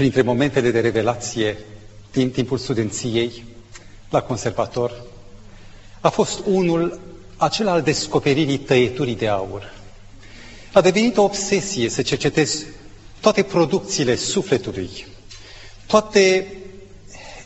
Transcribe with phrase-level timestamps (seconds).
[0.00, 1.58] printre momentele de revelație
[2.12, 3.44] din timpul studenției
[4.10, 5.02] la conservator
[6.00, 7.00] a fost unul
[7.36, 9.72] acela al descoperirii tăieturii de aur.
[10.72, 12.64] A devenit o obsesie să cercetez
[13.20, 14.90] toate producțiile sufletului,
[15.86, 16.46] toate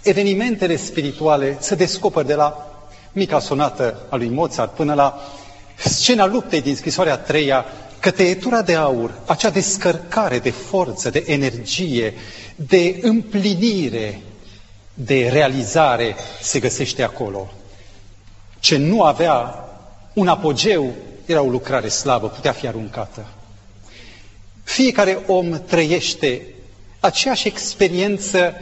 [0.03, 2.73] evenimentele spirituale, să descoper de la
[3.13, 5.21] mica sonată a lui Mozart până la
[5.77, 7.65] scena luptei din scrisoarea a treia,
[8.05, 12.15] că tăietura de aur, acea descărcare de forță, de energie,
[12.57, 14.21] de împlinire,
[14.95, 17.53] de realizare se găsește acolo.
[18.61, 19.65] Ce nu avea
[20.13, 20.93] un apogeu
[21.27, 23.27] era o lucrare slabă, putea fi aruncată.
[24.63, 26.47] Fiecare om trăiește
[27.01, 28.55] aceeași experiență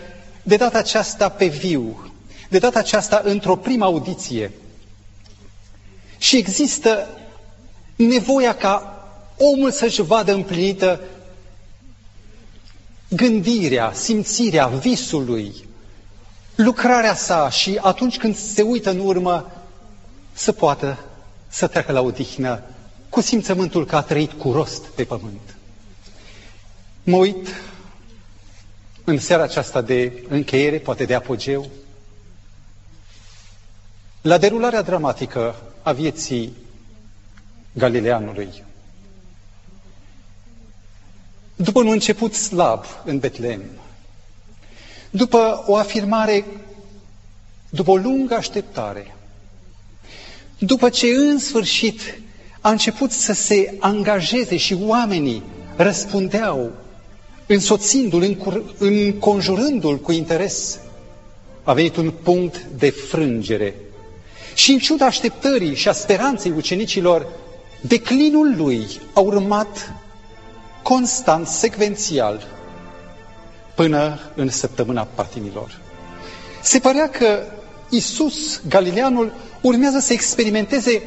[0.42, 2.12] de data aceasta pe viu,
[2.48, 4.52] de data aceasta într-o primă audiție.
[6.18, 7.08] Și există
[7.96, 8.96] nevoia ca
[9.54, 11.00] omul să-și vadă împlinită
[13.08, 15.54] gândirea, simțirea, visului,
[16.54, 19.50] lucrarea sa și atunci când se uită în urmă
[20.32, 20.98] să poată
[21.48, 22.62] să treacă la odihnă
[23.08, 25.56] cu simțământul că a trăit cu rost pe pământ.
[27.02, 27.48] Mă uit
[29.04, 31.70] în seara aceasta de încheiere, poate de apogeu,
[34.20, 36.52] la derularea dramatică a vieții
[37.72, 38.64] Galileanului.
[41.62, 43.62] După un început slab în Betlehem,
[45.10, 46.44] după o afirmare,
[47.70, 49.16] după o lungă așteptare,
[50.58, 52.00] după ce în sfârșit
[52.60, 55.42] a început să se angajeze și oamenii
[55.76, 56.72] răspundeau,
[57.46, 58.36] însoțindu-l,
[58.78, 60.78] înconjurându-l cu interes,
[61.62, 63.74] a venit un punct de frângere.
[64.54, 67.26] Și în ciuda așteptării și a speranței ucenicilor,
[67.80, 70.01] declinul lui a urmat
[70.82, 72.46] constant, secvențial,
[73.74, 75.80] până în săptămâna patimilor.
[76.62, 77.42] Se părea că
[77.88, 81.02] Isus, Galileanul, urmează să experimenteze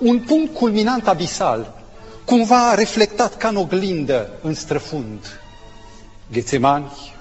[0.00, 1.82] un punct culminant abisal,
[2.24, 5.40] cumva reflectat ca în oglindă în străfund.
[6.32, 7.14] Ghețemani,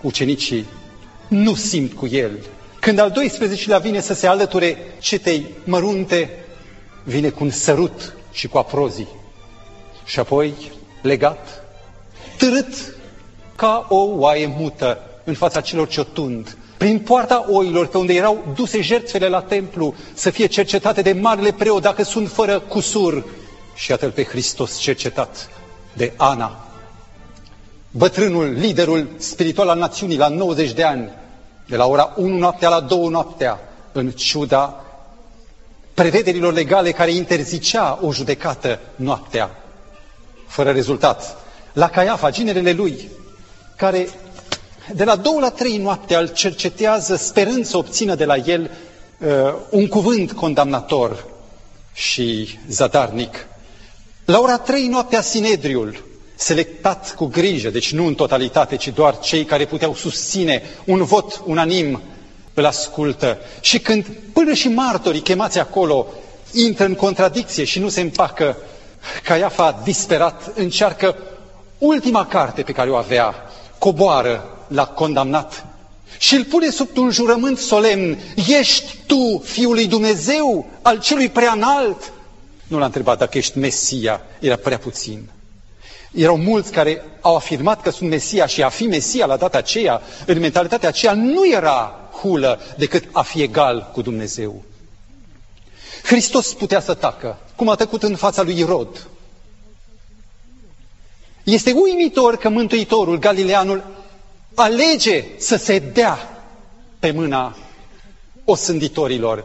[0.00, 0.66] ucenicii
[1.28, 2.30] nu simt cu el.
[2.80, 6.30] Când al 12-lea vine să se alăture cetei mărunte,
[7.04, 9.08] vine cu un sărut și cu aprozii.
[10.04, 10.54] Și apoi,
[11.04, 11.62] legat,
[12.38, 12.94] târât
[13.56, 18.14] ca o oaie mută în fața celor ce o tund, prin poarta oilor, pe unde
[18.14, 23.24] erau duse jertfele la templu, să fie cercetate de marele preot dacă sunt fără cusur.
[23.74, 25.48] Și iată pe Hristos cercetat
[25.92, 26.68] de Ana,
[27.90, 31.10] bătrânul, liderul spiritual al națiunii la 90 de ani,
[31.68, 33.60] de la ora 1 noaptea la 2 noaptea,
[33.92, 34.84] în ciuda
[35.94, 39.50] prevederilor legale care interzicea o judecată noaptea,
[40.54, 41.36] fără rezultat.
[41.72, 43.08] La Caiafa, ginerele lui,
[43.76, 44.08] care
[44.94, 48.70] de la două la trei noapte îl cercetează sperând să obțină de la el
[49.18, 49.28] uh,
[49.70, 51.24] un cuvânt condamnator
[51.92, 53.46] și zadarnic.
[54.24, 56.04] La ora trei noaptea Sinedriul,
[56.34, 61.42] selectat cu grijă, deci nu în totalitate, ci doar cei care puteau susține un vot
[61.46, 62.00] unanim,
[62.54, 63.38] îl ascultă.
[63.60, 66.06] Și când până și martorii chemați acolo
[66.52, 68.56] intră în contradicție și nu se împacă,
[69.22, 71.16] Caiafa disperat încearcă
[71.78, 73.34] ultima carte pe care o avea,
[73.78, 75.66] coboară l-a condamnat
[76.18, 78.18] și îl pune sub un jurământ solemn,
[78.60, 82.12] ești tu Fiul lui Dumnezeu, al celui preanalt?
[82.66, 85.30] Nu l-a întrebat dacă ești Mesia, era prea puțin.
[86.12, 90.02] Erau mulți care au afirmat că sunt Mesia și a fi Mesia la data aceea,
[90.26, 94.62] în mentalitatea aceea, nu era hulă decât a fi egal cu Dumnezeu.
[96.04, 99.06] Hristos putea să tacă, cum a tăcut în fața lui Irod.
[101.44, 103.84] Este uimitor că Mântuitorul, Galileanul,
[104.54, 106.42] alege să se dea
[106.98, 107.56] pe mâna
[108.44, 109.44] osânditorilor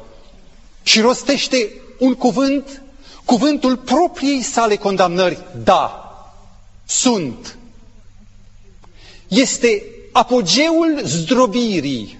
[0.84, 1.70] și rostește
[2.00, 2.82] un cuvânt,
[3.26, 6.04] cuvântul propriei sale condamnări, da,
[6.86, 7.58] sunt.
[9.28, 12.20] Este apogeul zdrobirii,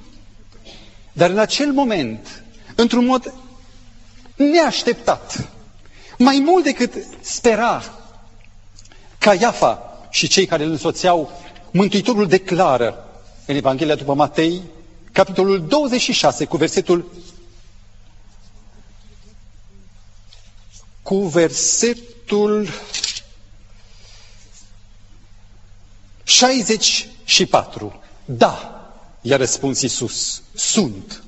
[1.12, 2.44] dar în acel moment,
[2.76, 3.34] într-un mod
[4.40, 5.50] neașteptat,
[6.18, 7.84] mai mult decât spera
[9.18, 11.32] Caiafa și cei care îl însoțeau
[11.72, 13.08] Mântuitorul declară
[13.46, 14.62] în Evanghelia după Matei,
[15.12, 17.12] capitolul 26, cu versetul
[21.02, 22.68] cu versetul
[26.24, 28.02] 64.
[28.26, 28.82] Da,
[29.22, 31.24] i-a răspuns Iisus, sunt.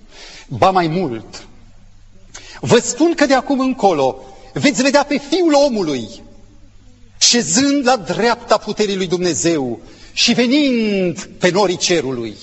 [0.47, 1.47] Ba mai mult,
[2.63, 4.21] vă spun că de acum încolo
[4.53, 6.07] veți vedea pe Fiul omului
[7.19, 9.79] șezând la dreapta puterii lui Dumnezeu
[10.13, 12.35] și venind pe norii cerului,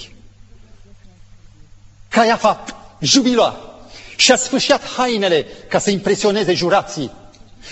[2.09, 2.65] Caiafa
[3.01, 3.81] jubila
[4.17, 7.11] și a sfârșit hainele ca să impresioneze jurații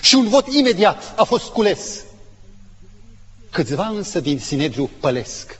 [0.02, 2.04] și un vot imediat a fost cules.
[3.50, 5.58] Câțiva însă din Sinedriu pălesc.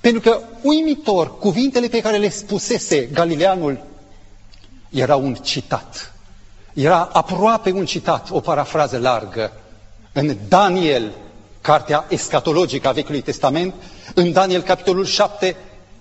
[0.00, 3.84] Pentru că uimitor, cuvintele pe care le spusese Galileanul
[4.90, 6.12] era un citat.
[6.80, 9.52] Era aproape un citat, o parafrază largă.
[10.12, 11.12] În Daniel,
[11.60, 13.74] cartea escatologică a Vechiului Testament,
[14.14, 15.56] în Daniel capitolul 7,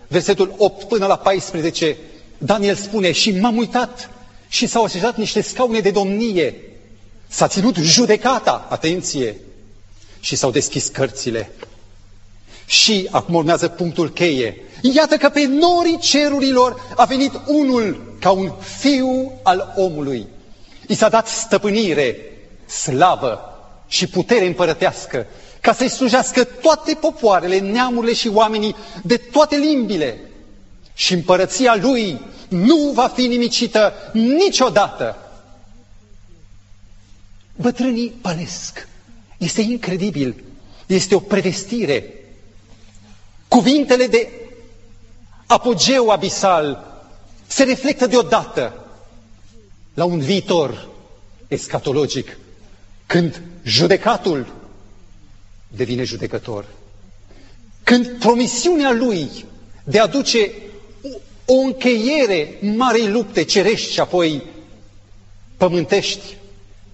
[0.07, 1.97] versetul 8 până la 14,
[2.37, 4.09] Daniel spune, și m-am uitat
[4.47, 6.55] și s-au așezat niște scaune de domnie,
[7.27, 9.35] s-a ținut judecata, atenție,
[10.19, 11.51] și s-au deschis cărțile.
[12.65, 14.57] Și acum urmează punctul cheie.
[14.81, 20.27] Iată că pe norii cerurilor a venit unul ca un fiu al omului.
[20.89, 22.17] I s-a dat stăpânire,
[22.65, 25.27] slavă și putere împărătească,
[25.61, 30.19] ca să-i slujească toate popoarele, neamurile și oamenii de toate limbile.
[30.93, 35.17] Și împărăția lui nu va fi nimicită niciodată.
[37.55, 38.87] Bătrânii pălesc.
[39.37, 40.43] Este incredibil.
[40.85, 42.13] Este o prevestire.
[43.47, 44.29] Cuvintele de
[45.45, 46.97] apogeu abisal
[47.47, 48.73] se reflectă deodată
[49.99, 50.87] la un viitor
[51.47, 52.37] escatologic,
[53.05, 54.53] când judecatul
[55.67, 56.65] devine judecător,
[57.83, 59.45] când promisiunea lui
[59.83, 60.51] de a duce
[61.45, 64.43] o încheiere marei lupte cerești și apoi
[65.57, 66.35] pământești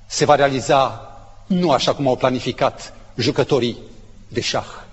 [0.07, 1.09] se va realiza
[1.47, 3.77] nu așa cum au planificat jucătorii
[4.27, 4.83] de șah,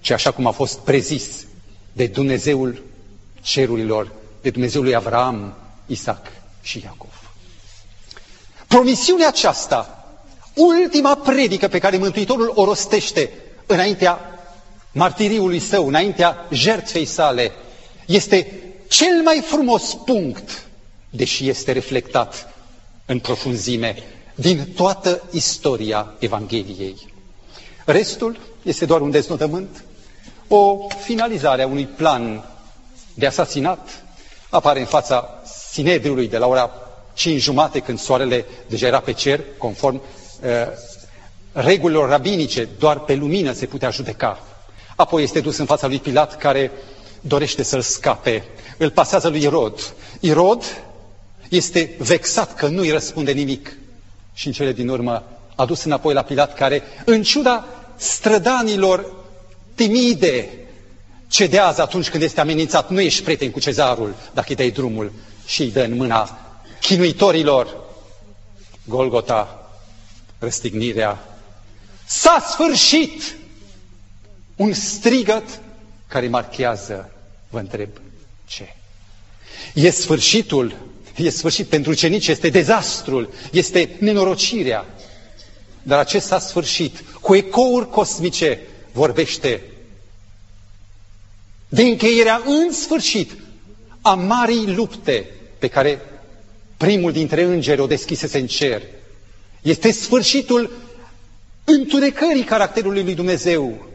[0.00, 1.46] ci așa cum a fost prezis
[1.92, 2.82] de Dumnezeul
[3.40, 5.54] cerurilor, de Dumnezeul lui Avram,
[5.86, 6.26] Isaac
[6.62, 7.23] și Iacov.
[8.74, 10.04] Promisiunea aceasta,
[10.54, 13.30] ultima predică pe care Mântuitorul o rostește
[13.66, 14.18] înaintea
[14.92, 17.52] martiriului său, înaintea jertfei sale,
[18.06, 20.66] este cel mai frumos punct,
[21.10, 22.48] deși este reflectat
[23.06, 23.94] în profunzime,
[24.34, 26.96] din toată istoria Evangheliei.
[27.84, 29.84] Restul este doar un deznodământ,
[30.48, 32.44] o finalizare a unui plan
[33.14, 34.04] de asasinat,
[34.50, 36.83] apare în fața Sinedriului de la ora
[37.14, 40.50] 5 jumate, când soarele deja era pe cer, conform uh,
[41.52, 44.42] regulilor rabinice, doar pe lumină se putea judeca.
[44.96, 46.70] Apoi este dus în fața lui Pilat, care
[47.20, 48.44] dorește să-l scape.
[48.76, 49.94] Îl pasează lui Irod.
[50.20, 50.82] Irod
[51.48, 53.76] este vexat că nu-i răspunde nimic.
[54.34, 55.22] Și în cele din urmă
[55.54, 57.66] a dus înapoi la Pilat, care, în ciuda
[57.96, 59.12] strădanilor
[59.74, 60.48] timide,
[61.28, 62.90] cedează atunci când este amenințat.
[62.90, 65.12] Nu ești prieten cu cezarul dacă îi dai drumul
[65.46, 66.43] și îi dă în mâna
[66.86, 67.82] chinuitorilor.
[68.84, 69.70] Golgota,
[70.38, 71.24] răstignirea.
[72.06, 73.36] S-a sfârșit!
[74.56, 75.60] Un strigăt
[76.06, 77.10] care marchează,
[77.48, 77.88] vă întreb,
[78.46, 78.76] ce?
[79.74, 80.76] E sfârșitul,
[81.16, 84.86] e sfârșit pentru ucenici, este dezastrul, este nenorocirea.
[85.82, 88.60] Dar acesta sfârșit, cu ecouri cosmice,
[88.92, 89.62] vorbește
[91.68, 93.30] de încheierea în sfârșit
[94.00, 96.00] a marii lupte pe care
[96.76, 98.82] primul dintre îngeri o deschisese în cer.
[99.62, 100.70] Este sfârșitul
[101.64, 103.86] întunecării caracterului lui Dumnezeu.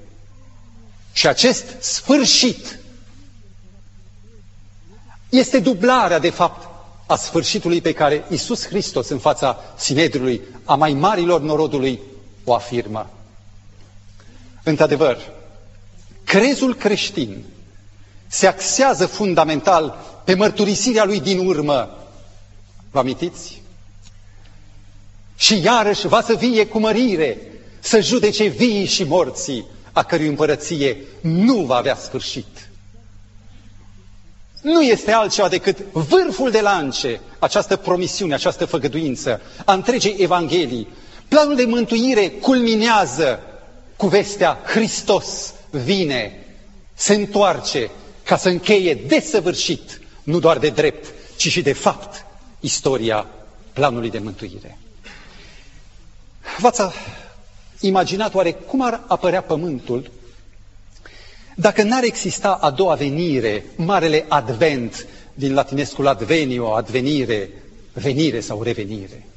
[1.14, 2.80] Și acest sfârșit
[5.30, 6.68] este dublarea, de fapt,
[7.08, 12.00] a sfârșitului pe care Isus Hristos, în fața Sinedrului, a mai marilor norodului,
[12.44, 13.10] o afirmă.
[14.64, 15.18] Într-adevăr,
[16.24, 17.44] crezul creștin
[18.28, 21.98] se axează fundamental pe mărturisirea lui din urmă.
[22.92, 23.62] Vă amintiți?
[25.36, 27.38] Și iarăși va să vie cu mărire,
[27.80, 32.70] să judece vii și morții, a cărui împărăție nu va avea sfârșit.
[34.62, 40.88] Nu este altceva decât vârful de lance, această promisiune, această făgăduință a întregei Evanghelii.
[41.28, 43.40] Planul de mântuire culminează
[43.96, 46.46] cu vestea Hristos vine,
[46.94, 47.90] se întoarce
[48.24, 52.26] ca să încheie desăvârșit, nu doar de drept, ci și de fapt,
[52.60, 53.28] istoria
[53.74, 54.78] planului de mântuire.
[56.60, 56.82] V-ați
[57.80, 60.12] imaginat oare cum ar apărea pământul
[61.60, 67.50] dacă n-ar exista a doua venire, marele advent, din latinescul advenio, advenire,
[67.94, 69.28] venire sau revenire?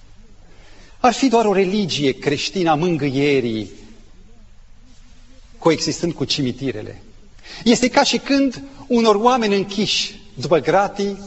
[0.98, 3.70] Ar fi doar o religie creștină a mângâierii,
[5.58, 7.02] coexistând cu cimitirele.
[7.64, 11.18] Este ca și când unor oameni închiși după gratii,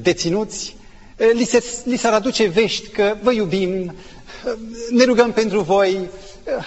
[0.00, 0.76] deținuți,
[1.16, 3.94] li, se, li s-ar aduce vești că vă iubim,
[4.90, 6.08] ne rugăm pentru voi,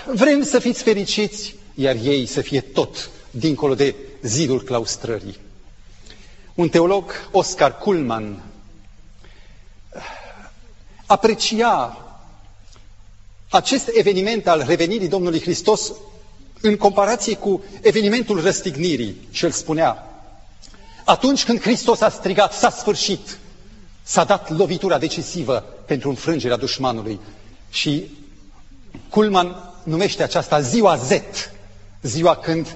[0.05, 5.37] vrem să fiți fericiți, iar ei să fie tot dincolo de zidul claustrării.
[6.53, 8.43] Un teolog, Oscar Kuhlman,
[11.05, 11.99] aprecia
[13.49, 15.91] acest eveniment al revenirii Domnului Hristos
[16.61, 20.09] în comparație cu evenimentul răstignirii și el spunea,
[21.05, 23.37] atunci când Hristos a strigat, s-a sfârșit,
[24.07, 27.19] s-a dat lovitura decisivă pentru înfrângerea dușmanului
[27.69, 28.05] și
[29.09, 31.11] Kulman numește aceasta ziua Z,
[32.01, 32.75] ziua când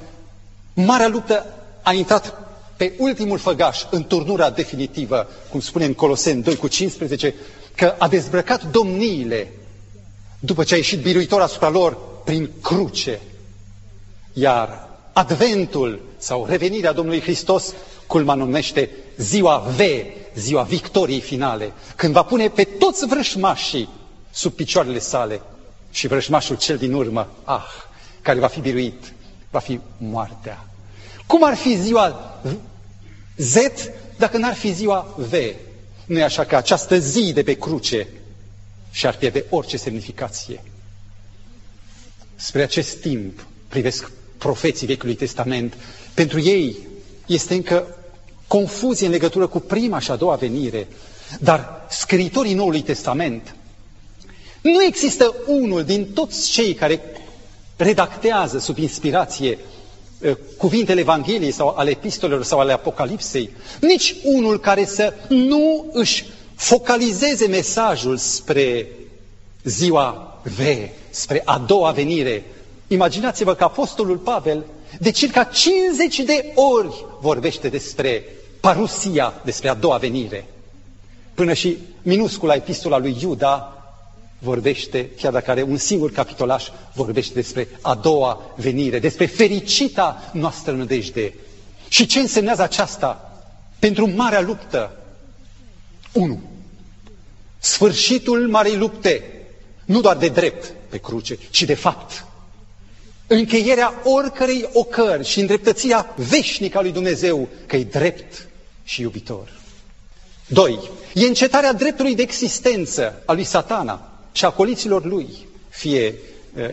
[0.74, 1.45] marea luptă
[1.81, 2.33] a intrat
[2.77, 7.33] pe ultimul făgaș în turnura definitivă, cum spune în Coloseni 2 cu 15,
[7.75, 9.51] că a dezbrăcat domniile
[10.39, 13.19] după ce a ieșit biruitor asupra lor prin cruce.
[14.33, 17.74] Iar adventul sau revenirea Domnului Hristos,
[18.07, 19.79] culma numește ziua V,
[20.36, 23.89] ziua victoriei finale, când va pune pe toți vrășmașii
[24.31, 25.41] sub picioarele sale
[25.91, 27.65] și vrăjmașul cel din urmă, ah,
[28.21, 29.13] care va fi biruit,
[29.50, 30.65] va fi moartea.
[31.25, 32.39] Cum ar fi ziua
[33.38, 33.55] Z
[34.17, 35.33] dacă n-ar fi ziua V?
[36.05, 38.07] Nu e așa că această zi de pe cruce
[38.91, 40.63] și-ar pierde orice semnificație.
[42.36, 45.74] Spre acest timp privesc profeții Vechiului Testament.
[46.13, 46.77] Pentru ei
[47.25, 47.98] este încă
[48.49, 50.87] confuzie în legătură cu prima și a doua venire,
[51.39, 53.55] dar scriitorii Noului Testament
[54.61, 57.01] nu există unul din toți cei care
[57.75, 59.57] redactează sub inspirație
[60.21, 63.49] uh, cuvintele Evangheliei sau ale epistolelor sau ale Apocalipsei,
[63.81, 66.25] nici unul care să nu își
[66.55, 68.87] focalizeze mesajul spre
[69.63, 70.61] ziua V,
[71.09, 72.43] spre a doua venire.
[72.87, 74.65] Imaginați-vă că Apostolul Pavel
[74.99, 78.23] de circa 50 de ori vorbește despre
[78.59, 80.45] parusia, despre a doua venire.
[81.33, 83.73] Până și minuscula epistola lui Iuda
[84.39, 90.71] vorbește, chiar dacă are un singur capitolaș, vorbește despre a doua venire, despre fericita noastră
[90.73, 91.33] nădejde.
[91.87, 93.41] Și ce însemnează aceasta
[93.79, 94.91] pentru marea luptă?
[96.13, 96.39] 1.
[97.59, 99.23] Sfârșitul marei lupte,
[99.85, 102.25] nu doar de drept pe cruce, ci de fapt.
[103.27, 108.48] Încheierea oricărei ocări și îndreptățirea veșnică a lui Dumnezeu, că e drept
[108.89, 109.50] și iubitor.
[110.48, 110.79] 2.
[111.13, 116.15] E încetarea dreptului de existență a lui satana și a coliților lui, fie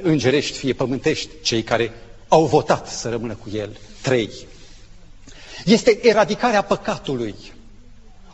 [0.02, 1.92] îngerești, fie pământești, cei care
[2.28, 3.76] au votat să rămână cu el.
[4.02, 4.30] Trei.
[5.64, 7.34] Este eradicarea păcatului,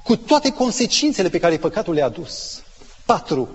[0.03, 2.62] cu toate consecințele pe care păcatul le-a dus.
[3.05, 3.49] Patru.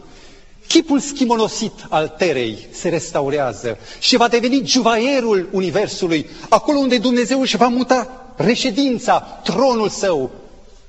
[0.68, 7.58] Chipul schimonosit al terei se restaurează și va deveni juvaierul Universului, acolo unde Dumnezeu își
[7.58, 10.32] va muta reședința, tronul său,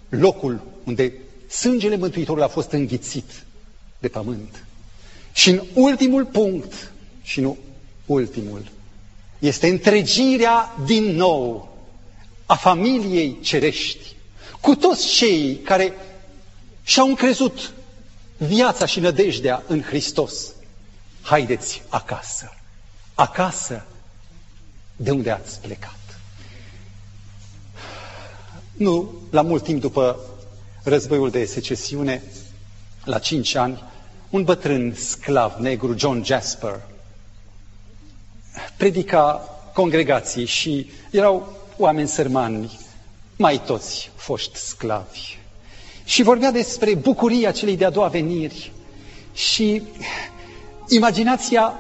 [0.08, 1.12] locul unde
[1.48, 3.44] sângele Mântuitorului a fost înghițit
[3.98, 4.64] de pământ.
[5.32, 7.56] Și în ultimul punct, și nu
[8.06, 8.70] ultimul,
[9.38, 11.76] este întregirea din nou
[12.46, 14.16] a familiei cerești,
[14.60, 15.92] cu toți cei care
[16.82, 17.72] și-au încrezut
[18.36, 20.52] viața și nădejdea în Hristos.
[21.22, 22.52] Haideți acasă,
[23.14, 23.86] acasă
[24.96, 25.97] de unde ați plecat.
[28.78, 30.18] Nu, la mult timp după
[30.82, 32.22] războiul de secesiune,
[33.04, 33.82] la cinci ani,
[34.30, 36.80] un bătrân sclav negru, John Jasper,
[38.76, 42.78] predica congregații și erau oameni sărmani,
[43.36, 45.38] mai toți foști sclavi.
[46.04, 48.72] Și vorbea despre bucuria celei de-a doua veniri.
[49.32, 49.82] Și
[50.88, 51.74] imaginația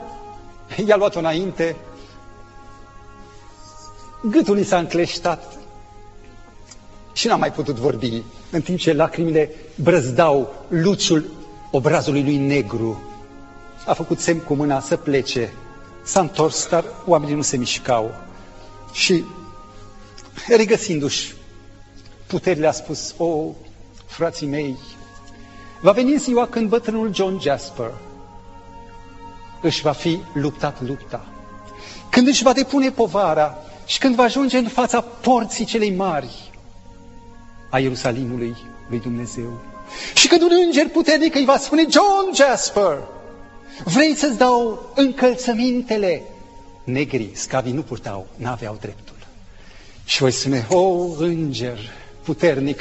[0.86, 1.76] i-a luat-o înainte,
[4.30, 5.57] gâtul i s-a încleștat
[7.18, 11.30] și n-a mai putut vorbi, în timp ce lacrimile brăzdau luciul
[11.70, 13.02] obrazului lui negru,
[13.86, 15.52] a făcut semn cu mâna să plece,
[16.02, 18.14] s-a întors, dar oamenii nu se mișcau.
[18.92, 19.24] Și
[20.56, 21.32] regăsindu-și
[22.26, 23.44] puterile a spus, o,
[24.06, 24.76] frații mei,
[25.80, 27.90] va veni ziua când bătrânul John Jasper
[29.62, 31.26] își va fi luptat lupta,
[32.10, 36.47] când își va depune povara și când va ajunge în fața porții celei mari
[37.70, 38.56] a Ierusalimului
[38.88, 39.60] lui Dumnezeu.
[40.14, 42.98] Și când un înger puternic îi va spune, John Jasper,
[43.84, 46.22] vrei să-ți dau încălțămintele?
[46.84, 49.16] Negrii, scavii nu purtau, n-aveau dreptul.
[50.04, 51.78] Și voi spune, o, înger
[52.22, 52.80] puternic,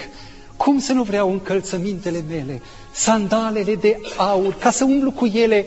[0.58, 5.66] cum să nu vreau încălțămintele mele, sandalele de aur, ca să umblu cu ele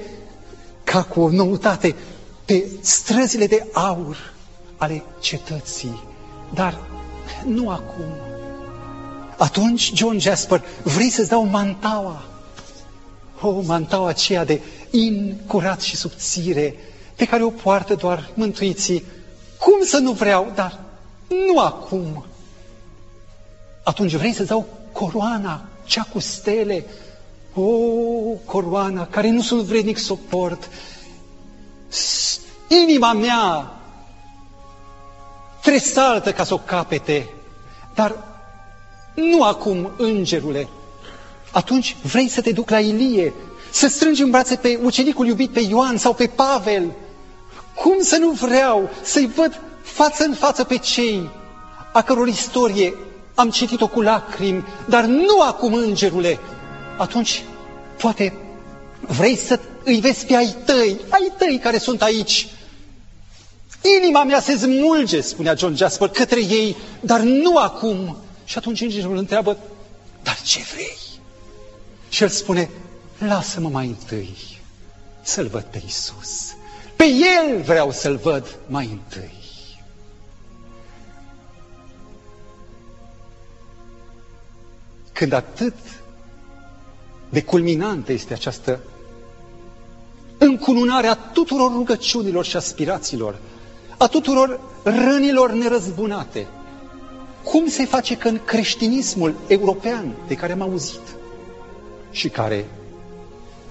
[0.85, 1.95] ca cu o noutate
[2.45, 4.33] pe străzile de aur
[4.77, 6.03] ale cetății.
[6.55, 6.81] Dar
[7.47, 8.05] nu acum,
[9.41, 12.23] atunci, John Jasper, vrei să-ți dau mantaua?
[13.41, 16.75] O, oh, mantaua aceea de incurat și subțire,
[17.17, 19.05] pe care o poartă doar mântuiții
[19.59, 20.53] Cum să nu vreau?
[20.55, 20.81] Dar
[21.29, 22.25] nu acum.
[23.83, 26.85] Atunci vrei să dau coroana, cea cu stele.
[27.55, 27.63] O,
[28.45, 30.69] coroana, care nu sunt vrednic să o port.
[32.69, 33.73] Inima mea
[35.63, 37.29] tresaltă ca să o capete.
[37.95, 38.30] Dar
[39.15, 40.69] nu acum, îngerule.
[41.51, 43.35] Atunci vrei să te duc la Ilie,
[43.71, 46.93] să strângi în brațe pe ucenicul iubit, pe Ioan sau pe Pavel.
[47.75, 51.31] Cum să nu vreau să-i văd față în față pe cei
[51.93, 52.95] a căror istorie
[53.35, 56.39] am citit-o cu lacrimi, dar nu acum, îngerule.
[56.99, 57.43] Atunci,
[57.99, 58.35] poate
[59.01, 62.49] vrei să îi vezi pe ai tăi, ai tăi care sunt aici.
[64.03, 68.17] Inima mea se smulge, spunea John Jasper, către ei, dar nu acum.
[68.51, 69.57] Și atunci îngerul întreabă,
[70.23, 70.99] dar ce vrei?
[72.09, 72.71] Și el spune,
[73.19, 74.37] lasă-mă mai întâi
[75.23, 76.55] să-L văd pe Isus.
[76.97, 79.33] Pe El vreau să-L văd mai întâi.
[85.13, 85.75] Când atât
[87.29, 88.81] de culminantă este această
[90.39, 93.39] încununare a tuturor rugăciunilor și aspirațiilor,
[93.99, 96.49] a tuturor rănilor nerăzbunate,
[97.45, 101.01] cum se face că în creștinismul european de care am auzit
[102.11, 102.67] și care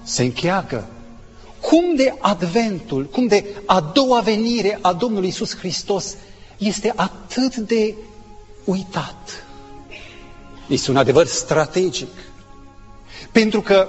[0.02, 0.86] se încheagă,
[1.60, 6.16] cum de adventul, cum de a doua venire a Domnului Isus Hristos
[6.58, 7.94] este atât de
[8.64, 9.46] uitat.
[10.68, 12.08] Este un adevăr strategic.
[13.32, 13.88] Pentru că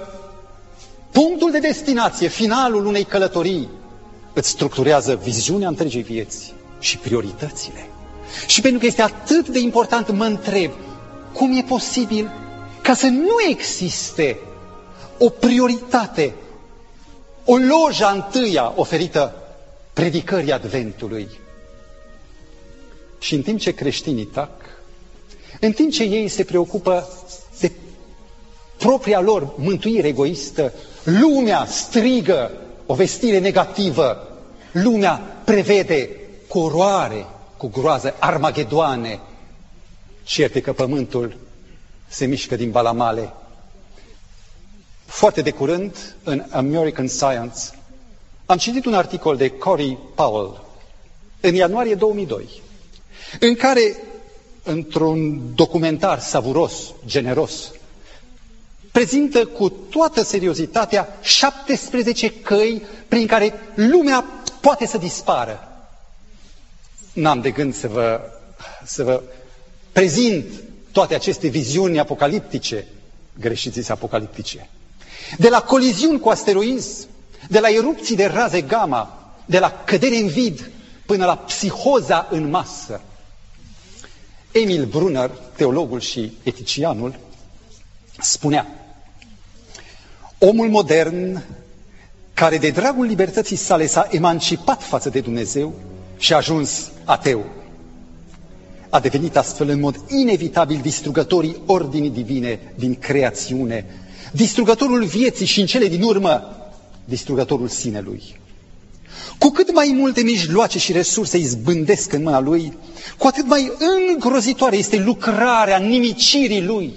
[1.10, 3.68] punctul de destinație, finalul unei călătorii,
[4.32, 7.86] îți structurează viziunea întregii vieți și prioritățile.
[8.46, 10.70] Și pentru că este atât de important, mă întreb,
[11.32, 12.30] cum e posibil
[12.82, 14.38] ca să nu existe
[15.18, 16.34] o prioritate,
[17.44, 19.34] o loja întâia oferită
[19.92, 21.28] predicării Adventului.
[23.18, 24.50] Și în timp ce creștinii tac,
[25.60, 27.08] în timp ce ei se preocupă
[27.60, 27.72] de
[28.76, 30.72] propria lor mântuire egoistă,
[31.04, 32.50] lumea strigă
[32.86, 34.28] o vestire negativă,
[34.72, 35.12] lumea
[35.44, 36.10] prevede
[36.48, 37.26] coroare
[37.62, 39.20] cu groază, armagedoane,
[40.22, 41.36] certe că pământul
[42.08, 43.32] se mișcă din balamale.
[45.06, 47.58] Foarte de curând, în American Science,
[48.46, 50.64] am citit un articol de Cory Powell
[51.40, 52.62] în ianuarie 2002,
[53.40, 53.96] în care,
[54.62, 56.74] într-un documentar savuros,
[57.06, 57.70] generos,
[58.92, 64.24] prezintă cu toată seriozitatea 17 căi prin care lumea
[64.60, 65.71] poate să dispară.
[67.12, 68.20] N-am de gând să vă,
[68.84, 69.22] să vă
[69.92, 70.44] prezint
[70.92, 72.86] toate aceste viziuni apocaliptice,
[73.40, 74.68] greșiți apocaliptice.
[75.38, 77.06] De la coliziuni cu asteroizi,
[77.48, 80.70] de la erupții de raze gamma, de la cădere în vid,
[81.06, 83.00] până la psihoza în masă.
[84.52, 87.18] Emil Brunner, teologul și eticianul,
[88.20, 88.66] spunea
[90.38, 91.42] Omul modern,
[92.34, 95.74] care de dragul libertății sale s-a emancipat față de Dumnezeu
[96.22, 97.44] și a ajuns ateu,
[98.88, 103.86] a devenit astfel în mod inevitabil distrugătorii ordinii divine din creațiune,
[104.32, 106.56] distrugătorul vieții și în cele din urmă
[107.04, 108.22] distrugătorul sinelui.
[109.38, 112.76] Cu cât mai multe mijloace și resurse izbândesc în mâna lui,
[113.18, 113.72] cu atât mai
[114.10, 116.92] îngrozitoare este lucrarea nimicirii lui.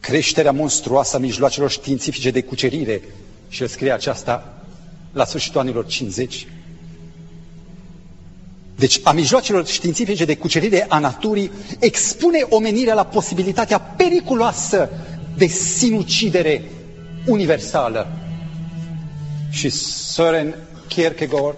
[0.00, 3.02] Creșterea monstruoasă a mijloacelor științifice de cucerire,
[3.48, 4.62] și el scrie aceasta
[5.12, 6.46] la sfârșitul anilor 50,
[8.78, 14.88] deci a mijloacelor științifice de cucerire a naturii expune omenirea la posibilitatea periculoasă
[15.36, 16.62] de sinucidere
[17.26, 18.06] universală.
[19.50, 20.54] Și Søren
[20.88, 21.56] Kierkegaard,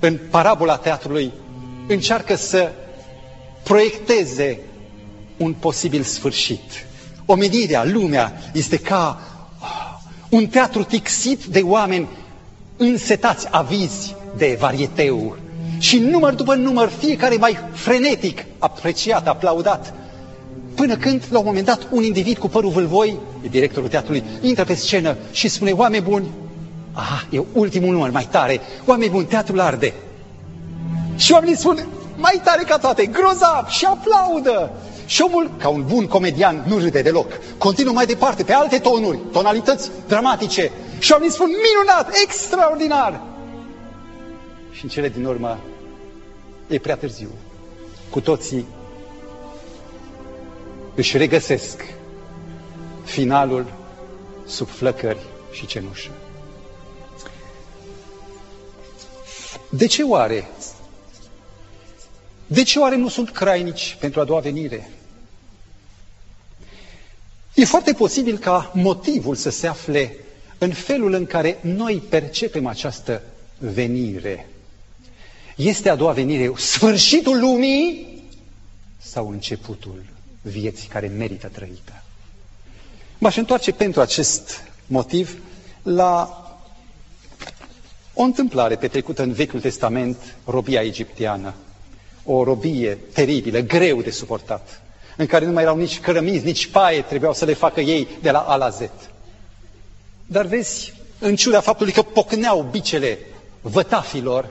[0.00, 1.32] în parabola teatrului,
[1.88, 2.72] încearcă să
[3.62, 4.58] proiecteze
[5.36, 6.86] un posibil sfârșit.
[7.26, 9.20] Omenirea, lumea, este ca
[10.28, 12.08] un teatru tixit de oameni
[12.76, 15.36] însetați, avizi de varieteu,
[15.80, 19.94] și număr după număr, fiecare mai frenetic, apreciat, aplaudat,
[20.74, 23.18] până când, la un moment dat, un individ cu părul vâlvoi,
[23.50, 26.30] directorul teatrului, intră pe scenă și spune, oameni buni,
[26.92, 29.94] aha, e ultimul număr, mai tare, oameni buni, teatrul arde.
[31.16, 34.70] Și oamenii spun, mai tare ca toate, grozav, și aplaudă.
[35.06, 37.32] Și omul, ca un bun comedian, nu râde deloc.
[37.58, 40.70] Continuă mai departe, pe alte tonuri, tonalități dramatice.
[40.98, 43.29] Și oamenii spun, minunat, extraordinar.
[44.72, 45.60] Și în cele din urmă,
[46.68, 47.30] e prea târziu.
[48.10, 48.66] Cu toții
[50.94, 51.82] își regăsesc
[53.04, 53.72] finalul
[54.46, 55.20] sub flăcări
[55.52, 56.10] și cenușă.
[59.70, 60.48] De ce oare
[62.52, 64.90] De ce oare nu sunt crainici pentru a doua venire?
[67.54, 70.16] E foarte posibil ca motivul să se afle
[70.58, 73.22] în felul în care noi percepem această
[73.58, 74.48] venire.
[75.56, 78.06] Este a doua venire sfârșitul lumii
[78.98, 80.02] sau începutul
[80.42, 82.02] vieții care merită trăită?
[83.18, 85.36] M-aș întoarce pentru acest motiv
[85.82, 86.34] la
[88.14, 91.54] o întâmplare petrecută în Vechiul Testament, robia egipteană.
[92.24, 94.82] O robie teribilă, greu de suportat,
[95.16, 98.30] în care nu mai erau nici cărămizi, nici paie, trebuiau să le facă ei de
[98.30, 98.80] la A la Z.
[100.26, 103.18] Dar vezi, în ciuda faptului că pocneau bicele
[103.60, 104.48] vătafilor,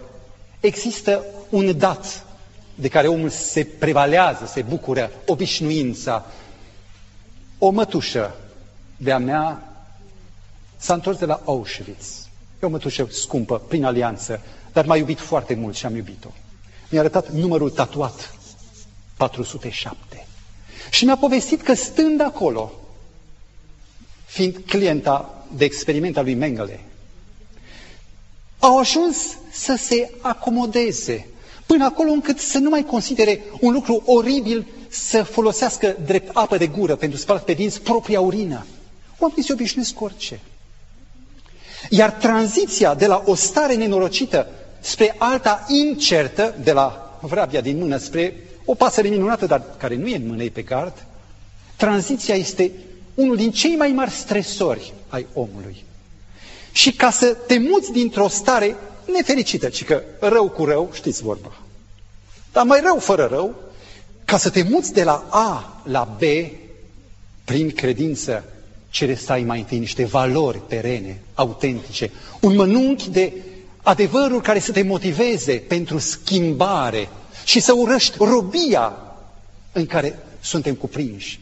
[0.60, 2.26] există un dat
[2.76, 6.26] de care omul se prevalează, se bucură, obișnuința.
[7.58, 8.36] O mătușă
[8.98, 9.74] de-a mea
[10.78, 12.28] s-a întors de la Auschwitz.
[12.62, 14.42] E o mătușă scumpă, prin alianță,
[14.74, 16.30] dar m-a iubit foarte mult și am iubit-o.
[16.90, 18.34] Mi-a arătat numărul tatuat,
[19.18, 20.28] 407.
[20.92, 22.72] Și mi-a povestit că stând acolo,
[24.26, 26.80] fiind clienta de experiment al lui Mengele,
[28.60, 29.18] au ajuns
[29.52, 31.28] să se acomodeze
[31.66, 36.68] până acolo încât să nu mai considere un lucru oribil să folosească drept apă de
[36.68, 38.66] gură pentru spălat pe dinți propria urină.
[39.20, 40.40] Oamenii se obișnuiesc cu orice.
[41.90, 44.48] Iar tranziția de la o stare nenorocită
[44.80, 50.08] spre alta incertă, de la vrabia din mână spre o pasăre minunată, dar care nu
[50.08, 51.06] e în mâna ei pe gard,
[51.76, 52.72] tranziția este
[53.14, 55.84] unul din cei mai mari stresori ai omului.
[56.72, 58.76] Și ca să te muți dintr-o stare
[59.14, 61.52] nefericită, ci că rău cu rău, știți vorba,
[62.52, 63.56] dar mai rău fără rău,
[64.26, 66.22] ca să te muți de la A la B
[67.46, 68.44] prin credință
[68.90, 73.34] cere să ai mai întâi niște valori perene, autentice, un mănunchi de
[73.84, 77.10] adevăruri care să te motiveze pentru schimbare
[77.44, 78.98] și să urăști robia
[79.72, 81.40] în care suntem cuprinși.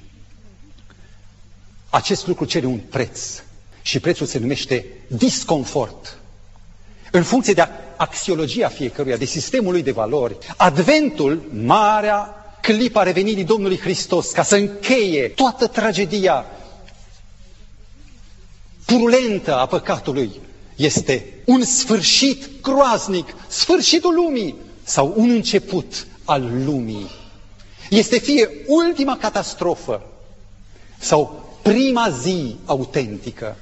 [1.89, 3.41] Acest lucru cere un preț
[3.87, 6.17] și prețul se numește disconfort.
[7.11, 13.77] În funcție de axiologia fiecăruia, de sistemul lui de valori, Adventul, marea clipa revenirii Domnului
[13.79, 16.45] Hristos, ca să încheie toată tragedia
[18.85, 20.31] purulentă a păcatului
[20.75, 27.09] este un sfârșit groaznic, sfârșitul lumii sau un început al lumii.
[27.89, 30.01] Este fie ultima catastrofă
[30.99, 33.55] sau prima zi autentică.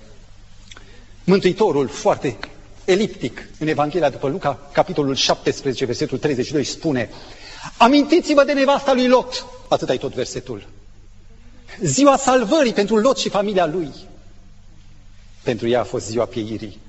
[1.25, 2.37] Mântuitorul, foarte
[2.85, 7.09] eliptic, în Evanghelia după Luca, capitolul 17, versetul 32, spune
[7.77, 10.67] Amintiți-vă de nevasta lui Lot, atât ai tot versetul.
[11.81, 13.89] Ziua salvării pentru Lot și familia lui.
[15.43, 16.79] Pentru ea a fost ziua pieirii.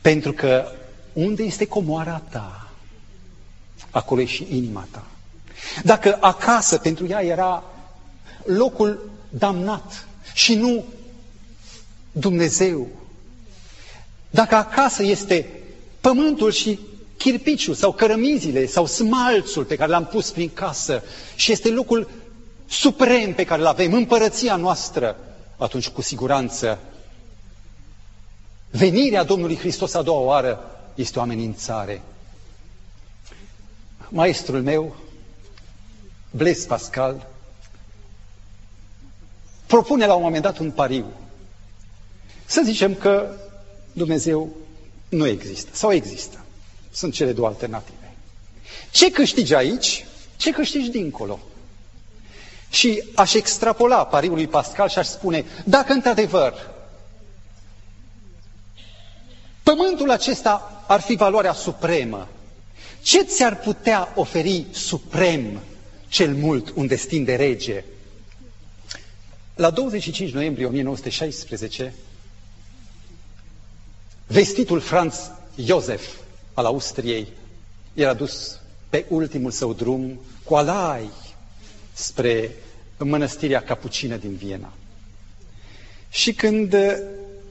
[0.00, 0.64] Pentru că
[1.12, 2.70] unde este comoara ta,
[3.90, 5.04] acolo e și inima ta.
[5.82, 7.64] Dacă acasă pentru ea era
[8.44, 10.84] locul damnat și nu
[12.12, 12.86] Dumnezeu,
[14.30, 15.48] dacă acasă este
[16.00, 16.78] pământul și
[17.16, 21.02] chirpiciul sau cărămizile sau smalțul pe care l-am pus prin casă
[21.34, 22.10] și este locul
[22.68, 25.16] suprem pe care îl avem, împărăția noastră,
[25.56, 26.78] atunci cu siguranță
[28.70, 30.60] Venirea Domnului Hristos a doua oară
[30.94, 32.02] este o amenințare.
[34.08, 34.96] Maestrul meu,
[36.30, 37.26] Blaise Pascal,
[39.66, 41.06] propune la un moment dat un pariu.
[42.44, 43.34] Să zicem că
[43.92, 44.56] Dumnezeu
[45.08, 46.44] nu există sau există.
[46.92, 48.14] Sunt cele două alternative.
[48.90, 51.38] Ce câștigi aici, ce câștigi dincolo?
[52.70, 56.70] Și aș extrapola pariul lui Pascal și aș spune, dacă într-adevăr
[59.74, 62.28] Pământul acesta ar fi valoarea supremă.
[63.02, 65.60] Ce ți-ar putea oferi suprem
[66.08, 67.84] cel mult un destin de rege?
[69.54, 71.94] La 25 noiembrie 1916,
[74.32, 76.08] vestitul Franz Josef
[76.54, 77.26] al Austriei
[77.94, 81.10] era dus pe ultimul său drum cu alai
[81.92, 82.50] spre
[82.98, 84.72] mănăstirea capucină din Viena.
[86.10, 86.74] Și când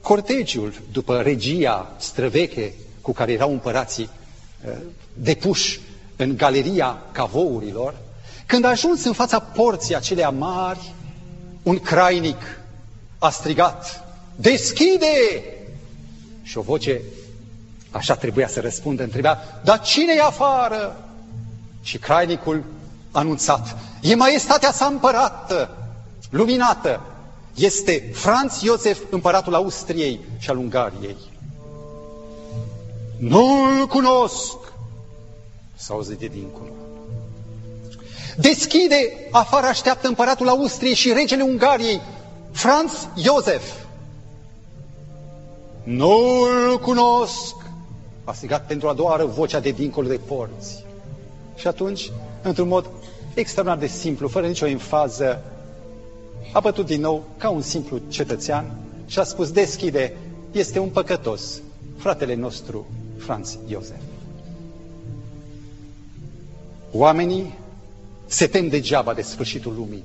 [0.01, 4.09] cortegiul, după regia străveche cu care erau împărații
[4.65, 4.71] uh,
[5.13, 5.79] depuși
[6.15, 7.95] în galeria cavourilor,
[8.45, 10.93] când a ajuns în fața porții acelea mari,
[11.63, 12.59] un crainic
[13.17, 14.03] a strigat,
[14.35, 15.43] deschide!
[16.49, 17.01] Și o voce,
[17.91, 21.09] așa trebuia să răspundă, întreba, dar cine e afară?
[21.81, 22.63] Și crainicul
[23.11, 25.77] a anunțat, e maestatea sa împărată,
[26.29, 27.01] luminată,
[27.55, 31.17] este Franz Iosef, împăratul Austriei și al Ungariei.
[33.17, 34.57] Nu-l cunosc,
[35.75, 36.69] s-a auzit de dincolo.
[38.37, 42.01] Deschide, afară așteaptă împăratul Austriei și regele Ungariei,
[42.51, 43.63] Franz Josef.
[45.83, 47.55] Nu-l cunosc,
[48.23, 50.83] a strigat pentru a doua oară vocea de dincolo de porți.
[51.55, 52.11] Și atunci,
[52.41, 52.89] într-un mod
[53.33, 55.41] extraordinar de simplu, fără nicio enfază,
[56.53, 58.71] a bătut din nou ca un simplu cetățean
[59.05, 60.13] și a spus, deschide,
[60.51, 61.61] este un păcătos,
[61.97, 62.85] fratele nostru,
[63.17, 63.97] Franz Iosef.
[66.91, 67.57] Oamenii
[68.25, 70.03] se tem degeaba de sfârșitul lumii.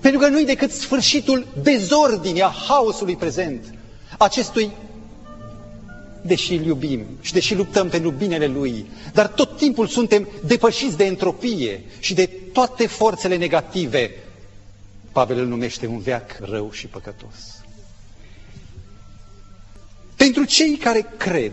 [0.00, 3.74] Pentru că nu-i decât sfârșitul dezordinii, a haosului prezent,
[4.18, 4.70] acestui
[6.22, 11.04] deși îl iubim și deși luptăm pentru binele Lui, dar tot timpul suntem depășiți de
[11.04, 14.10] entropie și de toate forțele negative.
[15.12, 17.62] Pavel îl numește un veac rău și păcătos.
[20.16, 21.52] Pentru cei care cred,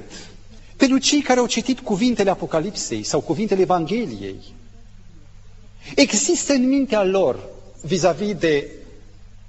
[0.77, 4.35] pentru cei care au citit cuvintele Apocalipsei sau cuvintele Evangheliei,
[5.95, 7.39] există în mintea lor,
[7.81, 8.69] vis-a-vis -vis de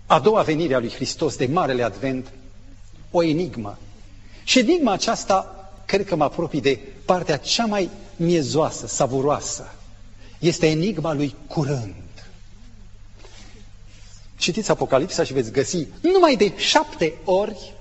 [0.06, 2.26] a doua venire a lui Hristos, de Marele Advent,
[3.10, 3.78] o enigmă.
[4.46, 9.74] Și enigma aceasta, cred că mă apropii de partea cea mai miezoasă, savuroasă.
[10.38, 11.94] Este enigma lui curând.
[14.36, 17.72] Citiți Apocalipsa și veți găsi numai de șapte ori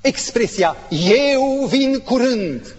[0.00, 0.76] expresia
[1.32, 2.76] Eu vin curând.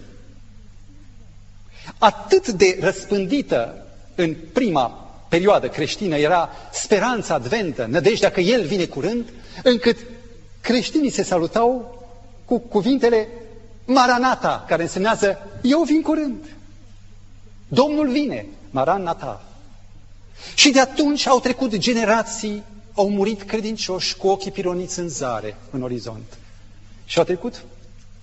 [1.98, 4.88] Atât de răspândită în prima
[5.28, 9.96] perioadă creștină era speranța adventă, nădejdea că El vine curând, încât
[10.60, 11.97] creștinii se salutau
[12.48, 13.28] cu cuvintele
[13.84, 16.44] Maranata, care însemnează Eu vin curând.
[17.68, 19.42] Domnul vine, Maranata.
[20.54, 22.62] Și de atunci au trecut generații,
[22.94, 26.38] au murit credincioși cu ochii pironiți în zare, în orizont.
[27.04, 27.64] Și au trecut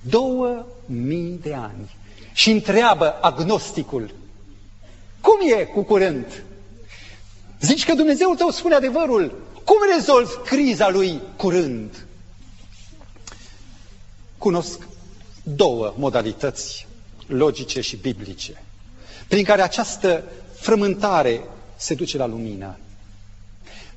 [0.02, 1.96] două mii de ani.
[2.34, 4.14] Și întreabă agnosticul,
[5.22, 6.44] cum e cu curând?
[7.62, 9.42] Zici că Dumnezeul tău spune adevărul.
[9.64, 12.05] Cum rezolvi criza lui curând?
[14.46, 14.88] Cunosc
[15.44, 16.88] două modalități
[17.28, 18.64] logice și biblice
[19.28, 21.42] prin care această frământare
[21.76, 22.78] se duce la lumină.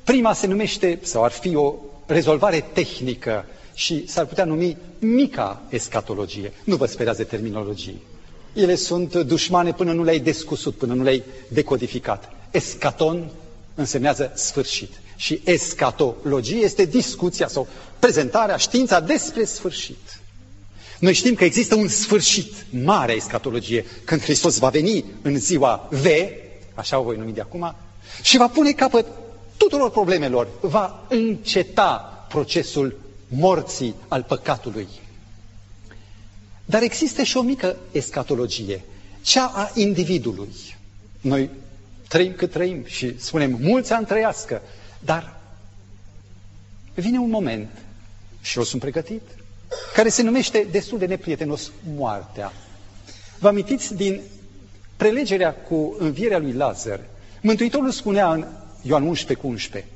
[0.05, 1.75] Prima se numește, sau ar fi o
[2.07, 6.53] rezolvare tehnică și s-ar putea numi mica escatologie.
[6.65, 7.97] Nu vă speriați de terminologie.
[8.55, 12.33] Ele sunt dușmane până nu le-ai descusut, până nu le-ai decodificat.
[12.51, 13.31] Escaton
[13.75, 15.01] însemnează sfârșit.
[15.17, 17.67] Și escatologie este discuția sau
[17.99, 20.18] prezentarea, știința despre sfârșit.
[20.99, 26.07] Noi știm că există un sfârșit, mare escatologie, când Hristos va veni în ziua V,
[26.75, 27.75] așa o voi numi de acum,
[28.23, 29.07] și va pune capăt
[29.57, 34.89] tuturor problemelor, va înceta procesul morții al păcatului.
[36.65, 38.85] Dar există și o mică escatologie,
[39.23, 40.49] cea a individului.
[41.21, 41.51] Noi
[42.09, 44.63] trăim cât trăim și spunem mulți ani trăiască,
[45.01, 45.41] dar
[46.95, 47.69] vine un moment,
[48.41, 49.23] și eu sunt pregătit,
[49.95, 52.53] care se numește destul de neprietenos moartea.
[53.39, 54.21] Vă amintiți din
[54.97, 57.01] prelegerea cu învierea lui Lazar,
[57.41, 58.47] Mântuitorul spunea în
[58.83, 59.91] Ioan 11 cu 11,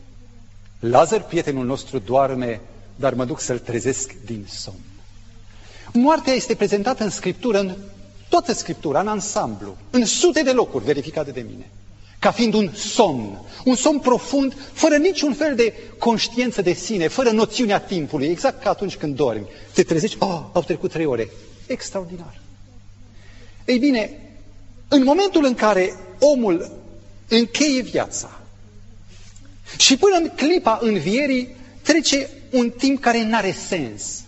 [0.80, 2.60] Lazar, prietenul nostru, doarme,
[2.96, 4.78] dar mă duc să-l trezesc din somn.
[5.92, 7.76] Moartea este prezentată în Scriptură, în
[8.28, 11.70] toată Scriptura, în ansamblu, în sute de locuri verificate de mine,
[12.22, 17.30] ca fiind un somn, un somn profund, fără niciun fel de conștiință de sine, fără
[17.30, 19.46] noțiunea timpului, exact ca atunci când dormi.
[19.72, 21.28] Te trezești, oh, au trecut trei ore.
[21.66, 22.40] Extraordinar.
[23.64, 24.10] Ei bine,
[24.88, 26.72] în momentul în care omul
[27.28, 28.40] încheie viața
[29.76, 34.22] și până în clipa învierii trece un timp care nu are sens.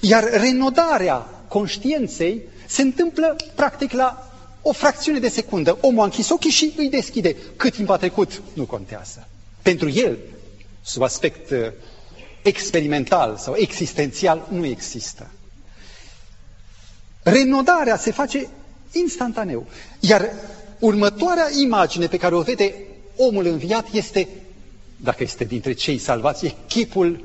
[0.00, 1.16] Iar renodarea
[1.48, 4.26] conștiinței se întâmplă practic la
[4.68, 5.78] o fracțiune de secundă.
[5.80, 7.36] Omul a închis ochii și îi deschide.
[7.56, 9.28] Cât timp a trecut, nu contează.
[9.62, 10.18] Pentru el,
[10.82, 11.58] sub aspect uh,
[12.42, 15.30] experimental sau existențial, nu există.
[17.22, 18.48] Renodarea se face
[18.92, 19.66] instantaneu.
[20.00, 20.30] Iar
[20.78, 22.74] următoarea imagine pe care o vede
[23.16, 24.28] omul înviat este,
[24.96, 27.24] dacă este dintre cei salvați, e chipul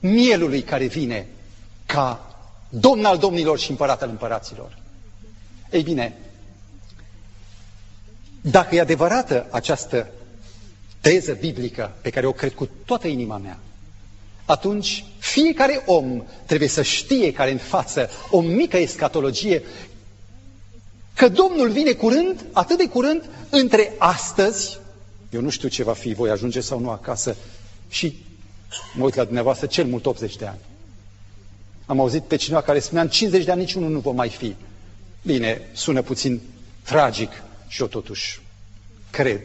[0.00, 1.26] mielului care vine
[1.86, 2.34] ca
[2.68, 4.78] domn al domnilor și împărat al împăraților.
[5.70, 6.16] Ei bine,
[8.40, 10.08] dacă e adevărată această
[11.00, 13.58] teză biblică pe care o cred cu toată inima mea,
[14.44, 19.62] atunci fiecare om trebuie să știe care în față o mică escatologie
[21.14, 24.78] că Domnul vine curând, atât de curând, între astăzi,
[25.30, 27.36] eu nu știu ce va fi, voi ajunge sau nu acasă,
[27.88, 28.16] și
[28.94, 30.58] mă uit la dumneavoastră cel mult 80 de ani.
[31.86, 34.54] Am auzit pe cineva care spunea, în 50 de ani niciunul nu va mai fi.
[35.22, 36.40] Bine, sună puțin
[36.82, 37.30] tragic
[37.70, 38.40] și eu totuși
[39.10, 39.40] cred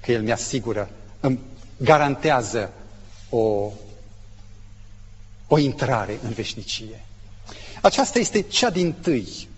[0.00, 1.38] că El mi-asigură, îmi
[1.76, 2.72] garantează
[3.30, 3.72] o,
[5.48, 7.04] o intrare în veșnicie.
[7.82, 9.48] Aceasta este cea din tâi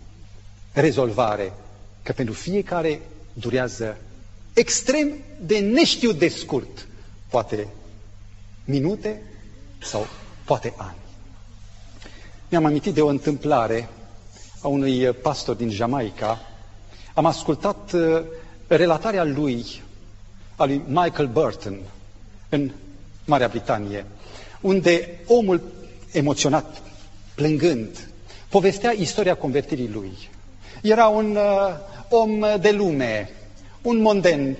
[0.73, 1.53] rezolvare,
[2.03, 3.01] că pentru fiecare
[3.33, 3.97] durează
[4.53, 5.09] extrem
[5.41, 6.87] de neștiut de scurt,
[7.29, 7.69] poate
[8.65, 9.23] minute
[9.83, 10.07] sau
[10.45, 10.97] poate ani.
[12.49, 13.89] Mi-am amintit de o întâmplare
[14.63, 16.41] a unui pastor din Jamaica.
[17.21, 18.23] Am ascultat uh,
[18.67, 19.83] relatarea lui,
[20.57, 21.79] a lui Michael Burton,
[22.49, 22.71] în
[23.25, 24.07] Marea Britanie,
[24.61, 25.61] unde omul
[26.13, 26.83] emoționat,
[27.35, 28.09] plângând,
[28.49, 30.13] povestea istoria convertirii lui.
[30.83, 31.77] Era un uh,
[32.09, 33.31] om de lume,
[33.83, 34.57] un monden,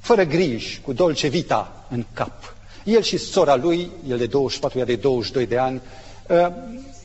[0.00, 2.54] fără griji, cu dolce vita în cap.
[2.84, 5.80] El și sora lui, el de 24, ea de 22 de ani,
[6.28, 6.46] uh,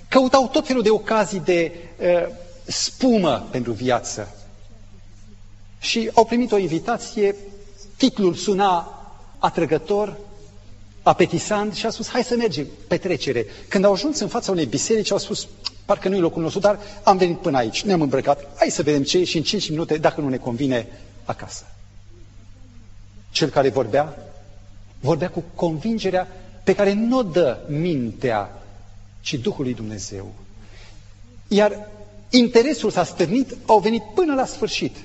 [0.08, 2.28] căutau tot felul de ocazii de uh,
[2.66, 4.34] spumă pentru viață.
[5.80, 7.36] Și au primit o invitație,
[7.98, 8.94] titlul suna
[9.38, 10.18] atrăgător,
[11.04, 13.46] apetisant și a spus, hai să mergem, petrecere.
[13.68, 15.48] Când au ajuns în fața unei biserici, au spus,
[15.86, 19.18] parcă nu-i locul nostru, dar am venit până aici, ne-am îmbrăcat, hai să vedem ce
[19.18, 20.88] e și în 5 minute, dacă nu ne convine,
[21.26, 21.65] acasă.
[23.32, 24.18] Cel care vorbea,
[25.00, 26.28] vorbea cu convingerea
[26.63, 28.62] pe care nu o dă mintea,
[29.22, 30.34] ci Duhul lui Dumnezeu.
[31.48, 31.89] Iar
[32.30, 34.96] interesul s-a stârnit, au venit până la sfârșit.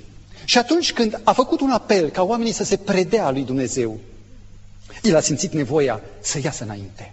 [0.44, 3.98] Și atunci când a făcut un apel ca oamenii să se predea lui Dumnezeu,
[5.02, 7.12] el a simțit nevoia să iasă înainte.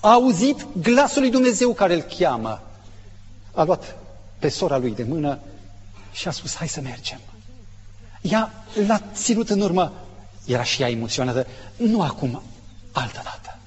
[0.00, 2.62] A auzit glasul lui Dumnezeu care îl cheamă.
[3.52, 3.96] A luat
[4.38, 5.38] pe sora lui de mână
[6.12, 7.20] și a spus, hai să mergem.
[8.20, 9.92] Ea l-a ținut în urmă.
[10.44, 11.46] Era și ea emoționată.
[11.76, 12.42] Nu acum,
[12.92, 13.58] altă dată.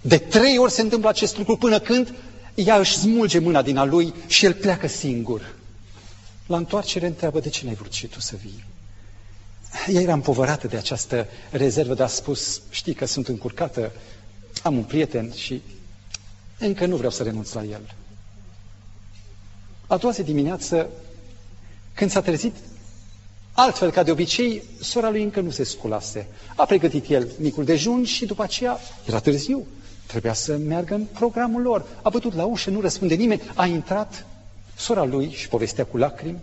[0.00, 2.14] De trei ori se întâmplă acest lucru până când
[2.54, 5.56] ea își smulge mâna din a lui și el pleacă singur.
[6.48, 8.64] La întoarcere întreabă, de ce n-ai vrut și tu să vii?
[9.92, 13.92] Ea era împovărată de această rezervă, dar a spus, știi că sunt încurcată,
[14.62, 15.62] am un prieten și
[16.58, 17.94] încă nu vreau să renunț la el.
[19.86, 20.88] A doua zi dimineață,
[21.94, 22.54] când s-a trezit,
[23.52, 26.26] altfel ca de obicei, sora lui încă nu se sculase.
[26.56, 29.66] A pregătit el micul dejun și după aceea era târziu.
[30.06, 31.86] Trebuia să meargă în programul lor.
[32.02, 33.42] A bătut la ușă, nu răspunde nimeni.
[33.54, 34.26] A intrat
[34.78, 36.38] sora lui și povestea cu lacrimi.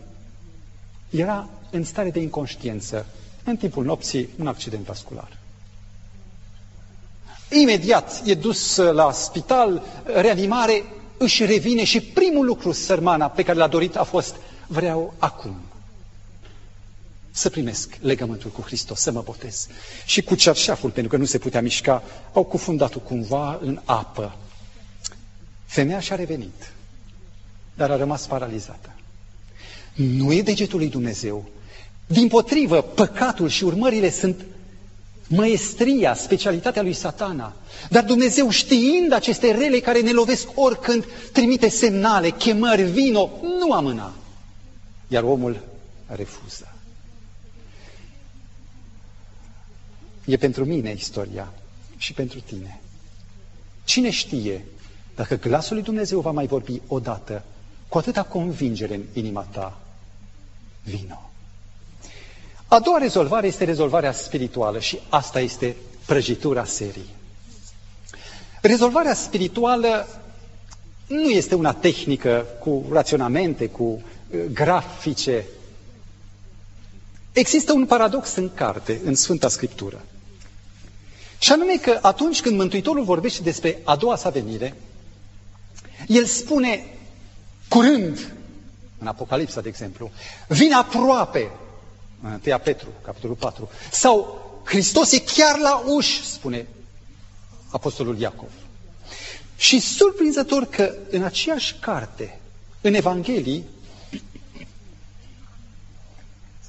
[1.10, 3.06] Era în stare de inconștiență.
[3.44, 5.38] În timpul nopții, un accident vascular.
[7.50, 10.84] Imediat e dus la spital, reanimare,
[11.18, 14.36] își revine și primul lucru sărmana pe care l-a dorit a fost
[14.68, 15.56] vreau acum
[17.32, 19.68] să primesc legământul cu Hristos, să mă botez.
[20.06, 24.36] Și cu cerșaful, pentru că nu se putea mișca, au cufundat-o cumva în apă.
[25.66, 26.74] Femeia și-a revenit,
[27.76, 28.90] dar a rămas paralizată.
[29.94, 31.46] Nu e degetul lui Dumnezeu.
[32.08, 34.46] Din potrivă, păcatul și urmările sunt
[35.28, 37.54] măestria, specialitatea lui satana.
[37.90, 44.14] Dar Dumnezeu, știind aceste rele care ne lovesc oricând, trimite semnale, chemări, vino, nu amâna.
[45.08, 45.60] Iar omul
[46.08, 46.74] refuză.
[50.26, 51.54] E pentru mine istoria
[51.98, 52.80] și pentru tine.
[53.84, 54.66] Cine știe
[55.16, 57.44] dacă glasul lui Dumnezeu va mai vorbi odată
[57.96, 59.78] cu atâta convingere în inima ta,
[60.84, 61.30] vino.
[62.68, 67.10] A doua rezolvare este rezolvarea spirituală și asta este prăjitura serii.
[68.62, 70.08] Rezolvarea spirituală
[71.08, 75.46] nu este una tehnică cu raționamente, cu uh, grafice.
[77.32, 80.02] Există un paradox în carte, în Sfânta Scriptură.
[81.40, 84.76] Și anume că atunci când Mântuitorul vorbește despre a doua sa venire,
[86.08, 86.90] el spune
[87.68, 88.34] curând,
[88.98, 90.12] în Apocalipsa, de exemplu,
[90.48, 91.52] vine aproape,
[92.24, 96.68] în 1 Petru, capitolul 4, sau Hristos e chiar la uși, spune
[97.70, 98.50] Apostolul Iacov.
[99.58, 102.40] Și surprinzător că în aceeași carte,
[102.82, 103.64] în Evanghelii,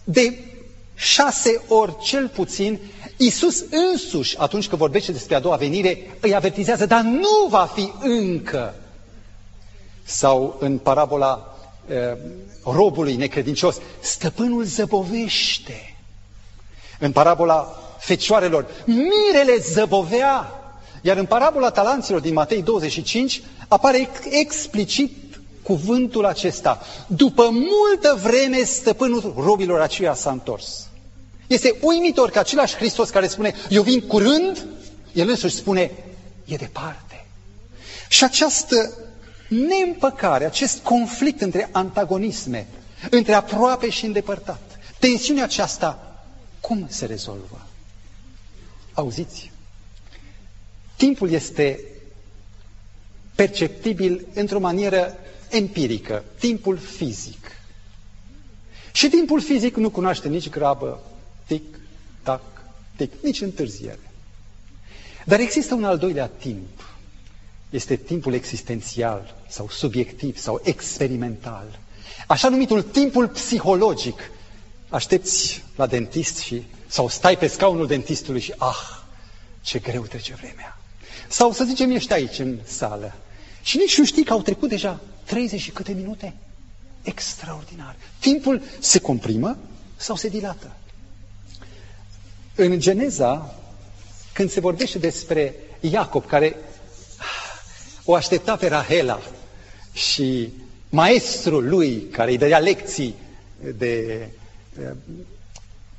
[0.05, 0.39] de
[0.95, 2.79] șase ori cel puțin,
[3.17, 7.93] Iisus însuși, atunci când vorbește despre a doua venire, îi avertizează, dar nu va fi
[8.01, 8.75] încă.
[10.07, 11.57] Sau în parabola
[11.89, 12.19] uh,
[12.65, 15.97] robului necredincios, stăpânul zăbovește.
[16.99, 20.51] În parabola fecioarelor, mirele zăbovea.
[21.03, 26.81] Iar în parabola talanților din Matei 25 apare explicit cuvântul acesta.
[27.07, 30.89] După multă vreme stăpânul robilor aceia s-a întors.
[31.47, 34.67] Este uimitor că același Hristos care spune, eu vin curând,
[35.13, 35.91] el însuși spune,
[36.45, 37.27] e departe.
[38.09, 38.93] Și această
[39.49, 42.67] neîmpăcare, acest conflict între antagonisme,
[43.11, 46.07] între aproape și îndepărtat, tensiunea aceasta
[46.67, 47.67] Cum se rezolvă?
[48.93, 49.53] Auziți?
[50.97, 51.81] Timpul este
[53.35, 55.17] perceptibil într-o manieră
[55.51, 57.51] empirică, timpul fizic.
[58.93, 61.03] Și timpul fizic nu cunoaște nici grabă,
[61.47, 61.79] tic,
[62.23, 62.43] tac,
[62.97, 64.11] tic, nici întârziere.
[65.25, 66.86] Dar există un al doilea timp.
[67.71, 71.79] Este timpul existențial sau subiectiv sau experimental.
[72.27, 74.31] Așa numitul timpul psihologic.
[74.89, 79.01] Aștepți la dentist și, sau stai pe scaunul dentistului și, ah,
[79.63, 80.79] ce greu trece vremea.
[81.29, 83.15] Sau să zicem, ești aici în sală
[83.63, 86.35] și nici nu știi că au trecut deja 30 și câte minute.
[87.03, 87.97] Extraordinar.
[88.19, 89.59] Timpul se comprimă
[89.97, 90.77] sau se dilată.
[92.55, 93.55] În Geneza,
[94.33, 96.57] când se vorbește despre Iacob, care
[98.07, 99.21] o aștepta pe Rahela
[99.93, 100.49] și
[100.89, 103.15] maestrul lui, care îi dădea lecții
[103.77, 104.27] de
[104.81, 104.91] uh,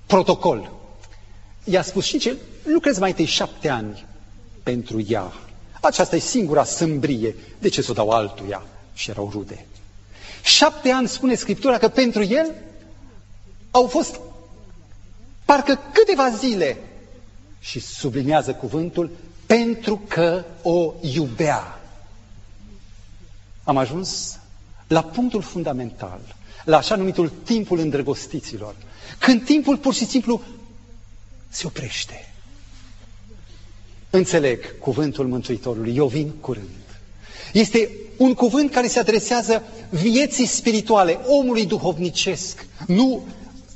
[0.06, 0.72] protocol,
[1.64, 4.06] i-a spus și ce lucrezi mai întâi șapte ani
[4.64, 5.34] pentru ea.
[5.82, 7.36] Aceasta e singura sâmbrie.
[7.60, 8.64] De ce să o dau altuia?
[8.94, 9.66] Și erau rude.
[10.44, 12.52] Șapte ani spune Scriptura că pentru el
[13.72, 14.20] au fost
[15.46, 16.78] parcă câteva zile
[17.60, 19.10] și sublinează cuvântul
[19.46, 21.77] pentru că o iubea.
[23.68, 24.40] Am ajuns
[24.88, 26.20] la punctul fundamental,
[26.66, 28.76] la așa numitul timpul îndrăgostiților,
[29.20, 30.42] când timpul pur și simplu
[31.50, 32.34] se oprește.
[34.10, 36.68] Înțeleg cuvântul Mântuitorului, eu vin curând.
[37.54, 43.24] Este un cuvânt care se adresează vieții spirituale, omului duhovnicesc, nu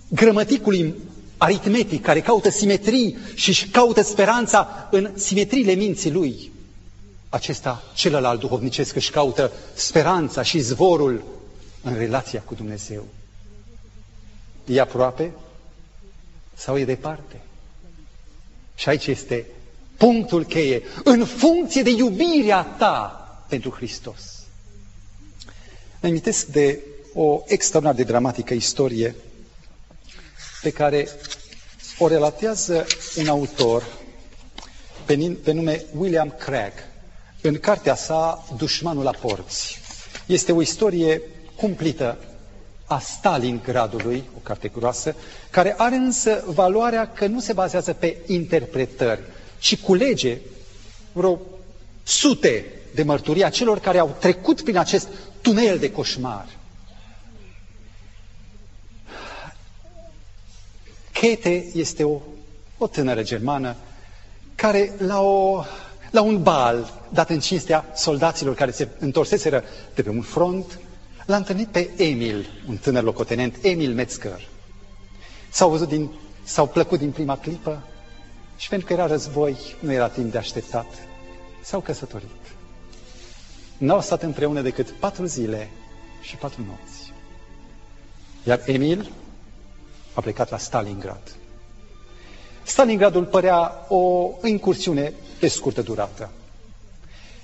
[0.08, 0.94] grămăticului
[1.38, 6.51] aritmetic care caută simetrii și își caută speranța în simetriile minții lui.
[7.34, 11.24] Acesta, celălalt duhovnicesc, își caută speranța și zvorul
[11.84, 13.06] în relația cu Dumnezeu.
[14.66, 15.32] E aproape
[16.54, 17.42] sau e departe?
[18.76, 19.46] Și aici este
[19.98, 24.22] punctul cheie, în funcție de iubirea ta pentru Hristos.
[26.00, 26.80] Îmi amintesc de
[27.14, 29.16] o extraordinar de dramatică istorie
[30.62, 31.08] pe care
[32.00, 32.86] o relatează
[33.18, 33.84] un autor
[35.06, 36.74] pe, pe nume William Craig
[37.42, 39.80] în cartea sa Dușmanul la porți.
[40.26, 41.22] Este o istorie
[41.56, 42.18] cumplită
[42.86, 45.16] a Stalingradului, o carte groasă,
[45.50, 49.22] care are însă valoarea că nu se bazează pe interpretări,
[49.60, 50.38] ci culege
[51.12, 51.40] vreo
[52.04, 52.66] sute
[52.96, 55.08] de mărturii a celor care au trecut prin acest
[55.42, 56.46] tunel de coșmar.
[61.12, 62.20] Kate este o,
[62.78, 63.76] o tânără germană
[64.56, 65.64] care la, o,
[66.12, 69.64] la un bal dat în cinstea soldaților care se întorseseră
[69.96, 70.80] de pe un front,
[71.26, 74.48] l-a întâlnit pe Emil, un tânăr locotenent, Emil Metzger.
[75.50, 76.12] S-au văzut din,
[76.44, 77.84] s-au plăcut din prima clipă
[78.58, 80.88] și pentru că era război, nu era timp de așteptat,
[81.62, 82.30] s-au căsătorit.
[83.78, 85.70] N-au stat împreună decât patru zile
[86.22, 87.14] și patru nopți.
[88.44, 89.12] Iar Emil
[90.14, 91.36] a plecat la Stalingrad.
[92.64, 96.30] Stalingradul părea o incursiune de scurtă durată.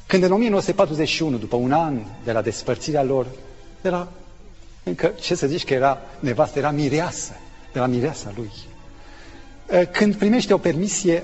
[0.05, 3.27] Când în 1941, după un an de la despărțirea lor,
[3.81, 4.11] de la,
[4.83, 7.31] încă, ce să zici că era nevastă, era mireasă,
[7.73, 8.51] de la mireasa lui.
[9.91, 11.23] Când primește o permisie,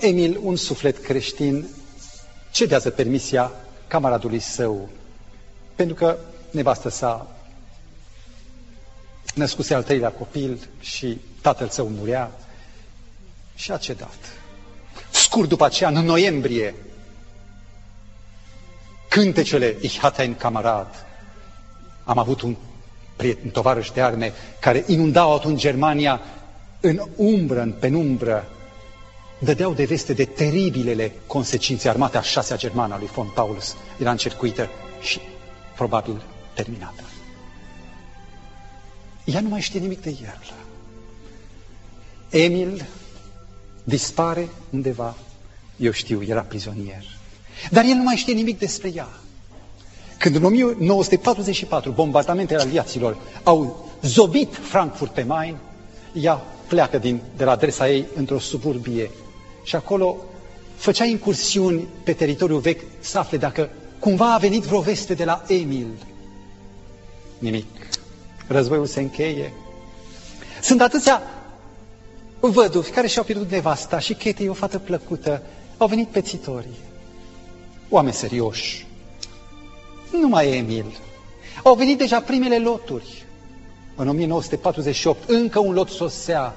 [0.00, 1.66] Emil, un suflet creștin,
[2.50, 3.52] cedează permisia
[3.86, 4.88] camaradului său,
[5.74, 6.16] pentru că
[6.50, 7.26] nevastă sa
[9.34, 12.30] născuse al treilea copil și tatăl său murea
[13.56, 14.18] și a cedat.
[15.10, 16.74] Scurt după aceea, în noiembrie,
[19.08, 21.06] cântecele Ich hatte ein Kamerad.
[22.04, 22.56] Am avut un
[23.16, 26.20] prieten, tovarăș de arme, care inundau atunci Germania
[26.80, 28.48] în umbră, în penumbră,
[29.38, 31.88] dădeau de veste de teribilele consecințe.
[31.88, 34.68] Armata a șasea germană a lui von Paulus era încercuită
[35.00, 35.20] și
[35.76, 36.22] probabil
[36.54, 37.02] terminată.
[39.24, 40.40] Ea nu mai știe nimic de el.
[42.30, 42.86] Emil
[43.88, 45.16] dispare undeva,
[45.76, 47.04] eu știu, era prizonier.
[47.70, 49.08] Dar el nu mai știe nimic despre ea.
[50.18, 55.56] Când în 1944 bombardamentele aliaților au zobit Frankfurt pe Main,
[56.12, 59.10] ea pleacă din, de la adresa ei într-o suburbie
[59.62, 60.16] și acolo
[60.76, 65.42] făcea incursiuni pe teritoriul vechi să afle dacă cumva a venit vreo veste de la
[65.48, 65.86] Emil.
[67.38, 67.66] Nimic.
[68.46, 69.52] Războiul se încheie.
[70.62, 71.22] Sunt atâția
[72.40, 75.42] văduvi care și-au pierdut nevasta și Kate e o fată plăcută.
[75.76, 76.76] Au venit pețitorii.
[77.88, 78.86] Oameni serioși.
[80.12, 80.98] Nu mai e Emil.
[81.62, 83.24] Au venit deja primele loturi.
[83.96, 86.54] în 1948, încă un lot sosea.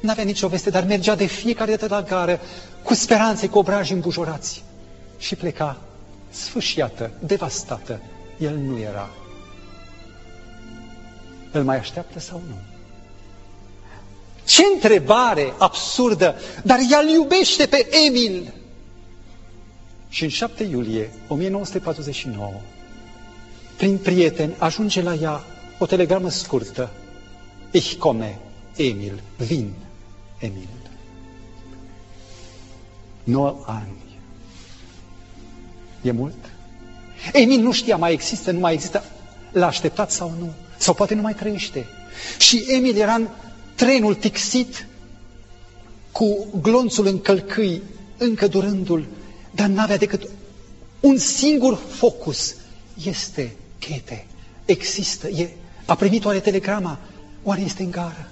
[0.00, 2.40] N-avea nicio veste, dar mergea de fiecare dată la gară,
[2.82, 4.64] cu speranțe, cu obraji îmbujorați.
[5.18, 5.80] Și pleca
[6.30, 8.00] sfâșiată, devastată.
[8.38, 9.08] El nu era.
[11.52, 12.69] Îl mai așteaptă sau nu?
[14.50, 16.34] Ce întrebare absurdă!
[16.64, 18.52] Dar ea îl iubește pe Emil!
[20.08, 22.52] Și în 7 iulie 1949,
[23.76, 25.44] prin prieten, ajunge la ea
[25.78, 26.90] o telegramă scurtă.
[27.70, 28.38] Ich komme,
[28.76, 29.72] Emil, vin,
[30.38, 30.68] Emil.
[33.24, 34.18] 9 ani.
[36.02, 36.50] E mult?
[37.32, 39.04] Emil nu știa, mai există, nu mai există.
[39.52, 40.52] L-a așteptat sau nu?
[40.76, 41.86] Sau poate nu mai trăiește.
[42.38, 43.28] Și Emil era în
[43.80, 44.86] trenul tixit,
[46.12, 47.82] cu glonțul în călcâi,
[48.16, 49.06] încă durându-l,
[49.50, 50.28] dar n-avea decât
[51.00, 52.54] un singur focus.
[53.04, 54.26] Este chete,
[54.64, 55.48] există, e,
[55.84, 56.98] a primit oare telegrama,
[57.42, 58.28] oare este în gară?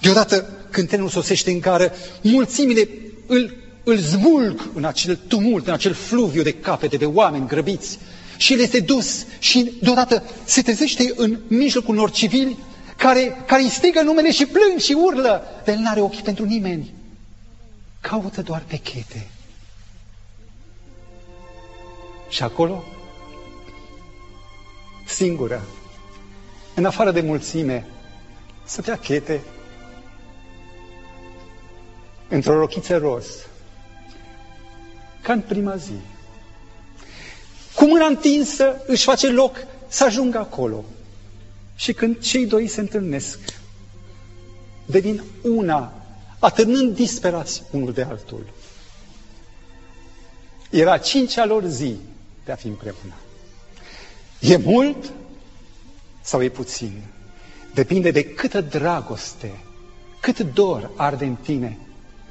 [0.00, 1.92] Deodată, când trenul sosește în gară,
[2.22, 2.88] mulțimile
[3.26, 7.98] îl, îl zvulg în acel tumult, în acel fluviu de capete, de oameni grăbiți.
[8.36, 12.56] Și el este dus și deodată se trezește în mijlocul unor civili
[13.02, 16.44] care, care îi strigă numele și plâng și urlă, dar el nu are ochi pentru
[16.44, 16.94] nimeni.
[18.00, 19.26] Caută doar pe chete.
[22.28, 22.84] Și acolo,
[25.06, 25.62] singură,
[26.74, 27.86] în afară de mulțime,
[28.64, 29.40] stătea chete
[32.28, 33.26] într-o rochiță roz,
[35.22, 35.94] ca în prima zi.
[37.74, 39.56] Cu mâna întinsă își face loc
[39.88, 40.84] să ajungă acolo.
[41.82, 43.38] Și când cei doi se întâlnesc,
[44.86, 45.92] devin una,
[46.38, 48.52] atârnând disperați unul de altul.
[50.70, 51.96] Era cincea lor zi
[52.44, 53.14] de a fi împreună.
[54.40, 55.12] E mult
[56.20, 57.02] sau e puțin?
[57.74, 59.60] Depinde de câtă dragoste,
[60.20, 61.78] cât dor arde în tine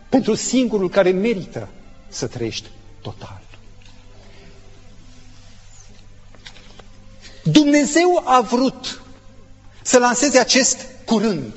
[0.09, 1.67] pentru singurul care merită
[2.07, 2.69] să trăiești
[3.01, 3.41] total.
[7.43, 9.00] Dumnezeu a vrut
[9.81, 11.53] să lanseze acest curând,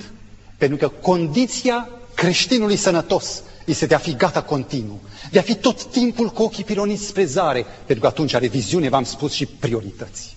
[0.56, 5.00] pentru că condiția creștinului sănătos este de a fi gata continuu,
[5.30, 8.88] de a fi tot timpul cu ochii piloniți spre zare, pentru că atunci are viziune,
[8.88, 10.36] v-am spus, și priorități.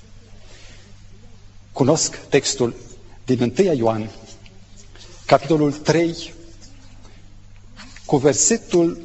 [1.72, 2.76] Cunosc textul
[3.26, 4.10] din 1 Ioan,
[5.26, 6.34] capitolul 3,
[8.06, 9.02] cu versetul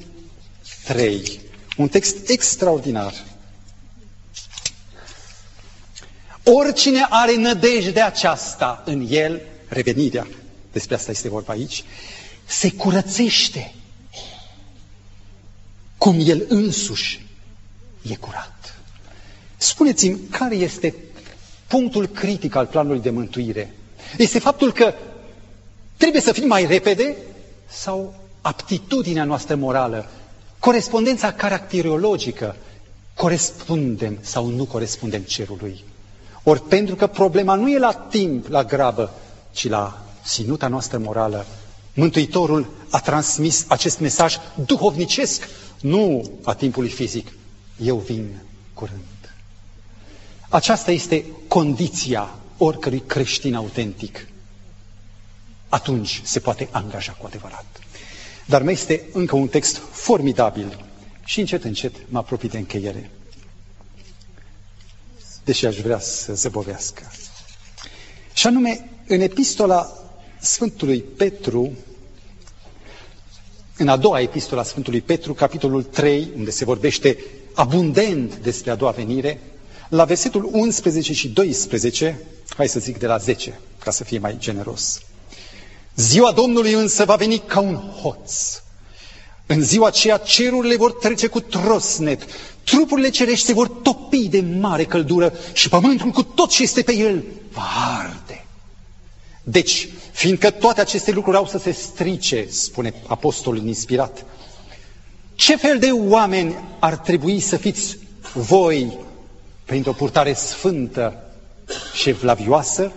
[0.85, 1.41] 3,
[1.77, 3.15] un text extraordinar.
[6.45, 10.27] Oricine are nădejde aceasta în el, revenirea,
[10.73, 11.85] despre asta este vorba aici,
[12.45, 13.73] se curățește
[15.99, 17.27] cum el însuși
[18.03, 18.75] e curat.
[19.57, 20.95] Spuneți-mi, care este
[21.67, 23.75] punctul critic al planului de mântuire?
[24.19, 24.95] Este faptul că
[25.97, 27.17] trebuie să fim mai repede
[27.69, 30.11] sau aptitudinea noastră morală,
[30.59, 32.57] corespondența caracterologică,
[33.15, 35.85] corespundem sau nu corespundem cerului?
[36.43, 39.11] Ori pentru că problema nu e la timp, la grabă,
[39.53, 41.47] ci la ținuta noastră morală,
[41.95, 44.37] Mântuitorul a transmis acest mesaj
[44.67, 45.49] duhovnicesc,
[45.81, 47.33] nu a timpului fizic.
[47.83, 48.39] Eu vin
[48.75, 49.35] curând.
[50.49, 52.29] Aceasta este condiția
[52.59, 54.27] oricărui creștin autentic.
[55.69, 57.67] Atunci se poate angaja cu adevărat.
[58.47, 60.85] Dar mai este încă un text formidabil
[61.25, 63.11] și încet, încet mă apropii de încheiere
[65.45, 67.11] deși aș vrea să zăbovească.
[68.33, 69.93] Și anume, în epistola
[70.41, 71.73] Sfântului Petru,
[73.77, 77.19] în a doua epistola Sfântului Petru, capitolul 3, unde se vorbește
[77.55, 79.41] abundent despre a doua venire,
[79.89, 82.21] la versetul 11 și 12,
[82.57, 85.01] hai să zic de la 10, ca să fie mai generos.
[85.97, 88.61] Ziua Domnului însă va veni ca un hoț.
[89.47, 92.23] În ziua aceea cerurile vor trece cu trosnet,
[92.65, 96.95] trupurile cerești se vor topi de mare căldură și pământul cu tot ce este pe
[96.95, 97.69] el va
[98.01, 98.45] arde.
[99.43, 104.25] Deci, fiindcă toate aceste lucruri au să se strice, spune apostolul inspirat,
[105.35, 107.99] ce fel de oameni ar trebui să fiți
[108.35, 108.99] voi
[109.65, 111.25] printr-o purtare sfântă
[111.95, 112.93] și evlavioasă?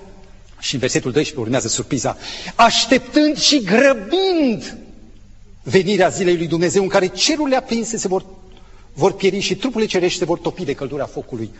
[0.60, 2.18] Și în versetul 12 urmează surpriza.
[2.56, 4.78] Așteptând și grăbind
[5.64, 8.26] venirea zilei lui Dumnezeu în care cerurile aprinse se vor,
[8.96, 11.52] vor pieri și trupurile cerești se vor topi de căldura focului.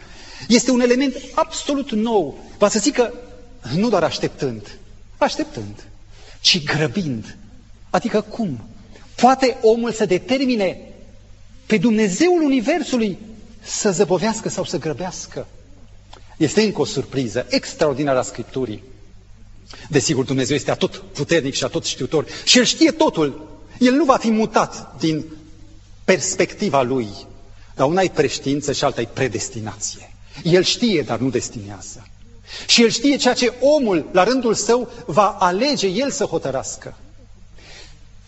[0.48, 2.38] Este un element absolut nou.
[2.58, 3.14] Va să zic că
[3.76, 4.78] nu doar așteptând,
[5.18, 5.88] așteptând,
[6.42, 7.38] ci grăbind.
[7.90, 8.68] Adică cum?
[9.16, 10.80] Poate omul să determine
[11.66, 13.18] pe Dumnezeul Universului
[13.62, 15.48] să zăbovească sau să grăbească?
[16.38, 18.84] Este încă o surpriză extraordinară a Scripturii.
[19.90, 23.58] Desigur, Dumnezeu este atot puternic și atot știutor și El știe totul.
[23.80, 25.26] El nu va fi mutat din
[26.06, 27.08] perspectiva Lui.
[27.76, 30.14] Dar una e preștiință și alta e predestinație.
[30.44, 32.08] El știe, dar nu destinează.
[32.68, 36.98] Și El știe ceea ce omul, la rândul său, va alege El să hotărască.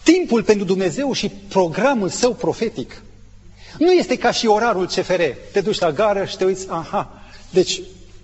[0.03, 3.01] Timpul pentru Dumnezeu și programul său profetic
[3.77, 5.21] nu este ca și orarul CFR.
[5.51, 7.81] Te duci la gară și te uiți, aha, deci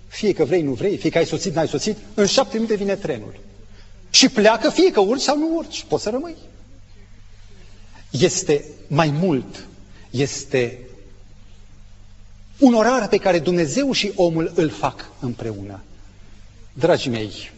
[0.08, 2.96] fie că vrei, nu vrei, fie că ai soțit, n-ai soțit, în șapte minute vine
[2.96, 3.34] trenul.
[4.10, 6.36] Și pleacă fie că urci sau nu urci, poți să rămâi.
[8.18, 9.66] Este mai mult,
[10.10, 10.78] este
[12.58, 15.80] un orar pe care Dumnezeu și omul îl fac împreună.
[16.72, 17.50] Dragii mei,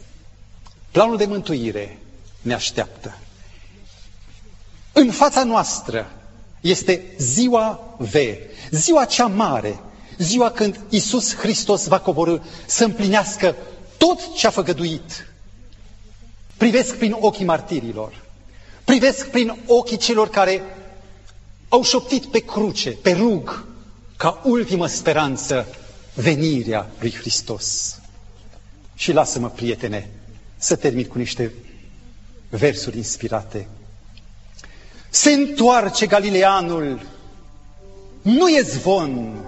[0.91, 1.99] planul de mântuire
[2.43, 3.19] ne așteaptă.
[4.93, 6.11] În fața noastră
[6.61, 8.15] este ziua V,
[8.71, 9.81] ziua cea mare,
[10.19, 13.57] ziua când Isus Hristos va coborâ să împlinească
[13.97, 15.27] tot ce a făgăduit.
[16.57, 18.26] Privesc prin ochii martirilor,
[18.87, 20.63] privesc prin ochii celor care
[21.69, 23.65] au șoptit pe cruce, pe rug,
[24.17, 25.67] ca ultimă speranță
[26.15, 27.99] venirea lui Hristos.
[28.95, 30.11] Și lasă-mă, prietene,
[30.57, 31.53] să termin cu niște
[32.49, 33.69] versuri inspirate.
[35.09, 37.07] Se întoarce Galileanul,
[38.23, 39.45] nu e zvon,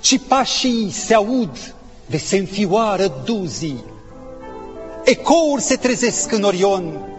[0.00, 1.74] ci pașii se aud
[2.06, 3.84] de se înfioară duzii.
[5.04, 7.15] Ecouri se trezesc în Orion,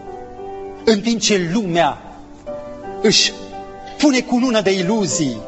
[0.90, 1.98] în timp ce lumea
[3.02, 3.32] își
[3.98, 5.38] pune cu lună de iluzii.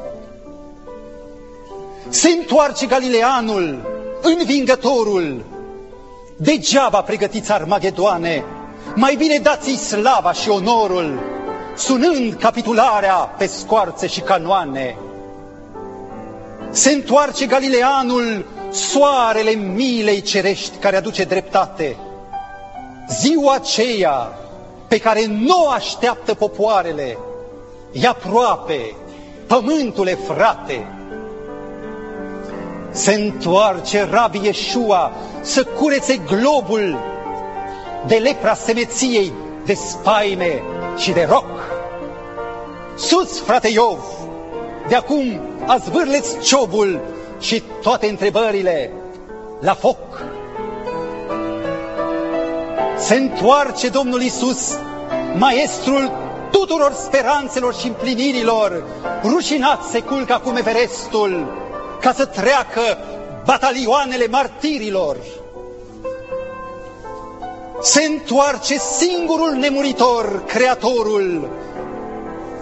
[2.08, 3.78] Se întoarce Galileanul,
[4.22, 5.44] învingătorul,
[6.36, 8.44] degeaba pregătiți Armagedoane,
[8.94, 11.20] mai bine dați-i slava și onorul,
[11.76, 14.96] sunând capitularea pe scoarțe și canoane.
[16.70, 21.96] Se întoarce Galileanul, soarele milei cerești care aduce dreptate.
[23.08, 24.32] Ziua aceea
[24.90, 27.18] pe care nu o așteaptă popoarele,
[27.92, 28.94] e aproape,
[29.46, 30.86] pământule frate.
[32.90, 36.98] Se întoarce Rabi Iesua să curețe globul
[38.06, 39.32] de lepra semeției,
[39.64, 40.62] de spaime
[40.96, 41.46] și de roc.
[42.96, 44.04] Sus, frate Iov,
[44.88, 47.00] de acum azvârleți ciobul
[47.40, 48.92] și toate întrebările
[49.60, 49.98] la foc.
[53.00, 54.78] Se întoarce Domnul Isus,
[55.38, 56.10] maestrul
[56.50, 58.84] tuturor speranțelor și împlinirilor,
[59.24, 61.46] rușinat se culcă acum Everestul,
[62.00, 62.80] ca să treacă
[63.44, 65.16] batalioanele martirilor.
[67.82, 71.48] Se întoarce singurul nemuritor, Creatorul,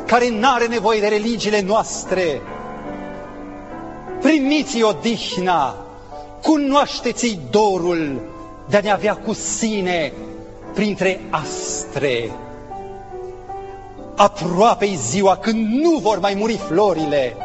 [0.07, 2.43] care n-are nevoie de religiile noastre.
[4.21, 5.75] Primiți odihna,
[6.43, 8.21] cunoașteți-i dorul
[8.69, 10.13] de a ne avea cu sine
[10.79, 12.31] printre astre.
[14.17, 17.37] Aproape-i ziua când nu vor mai muri florile,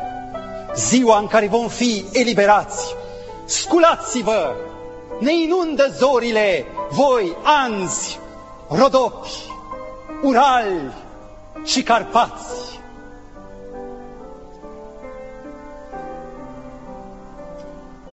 [0.75, 2.95] ziua în care vom fi eliberați.
[3.45, 4.55] Sculați-vă,
[5.19, 8.19] ne inundă zorile, voi, anzi,
[8.67, 9.29] rodopi,
[10.23, 10.93] urali
[11.63, 12.79] și carpați.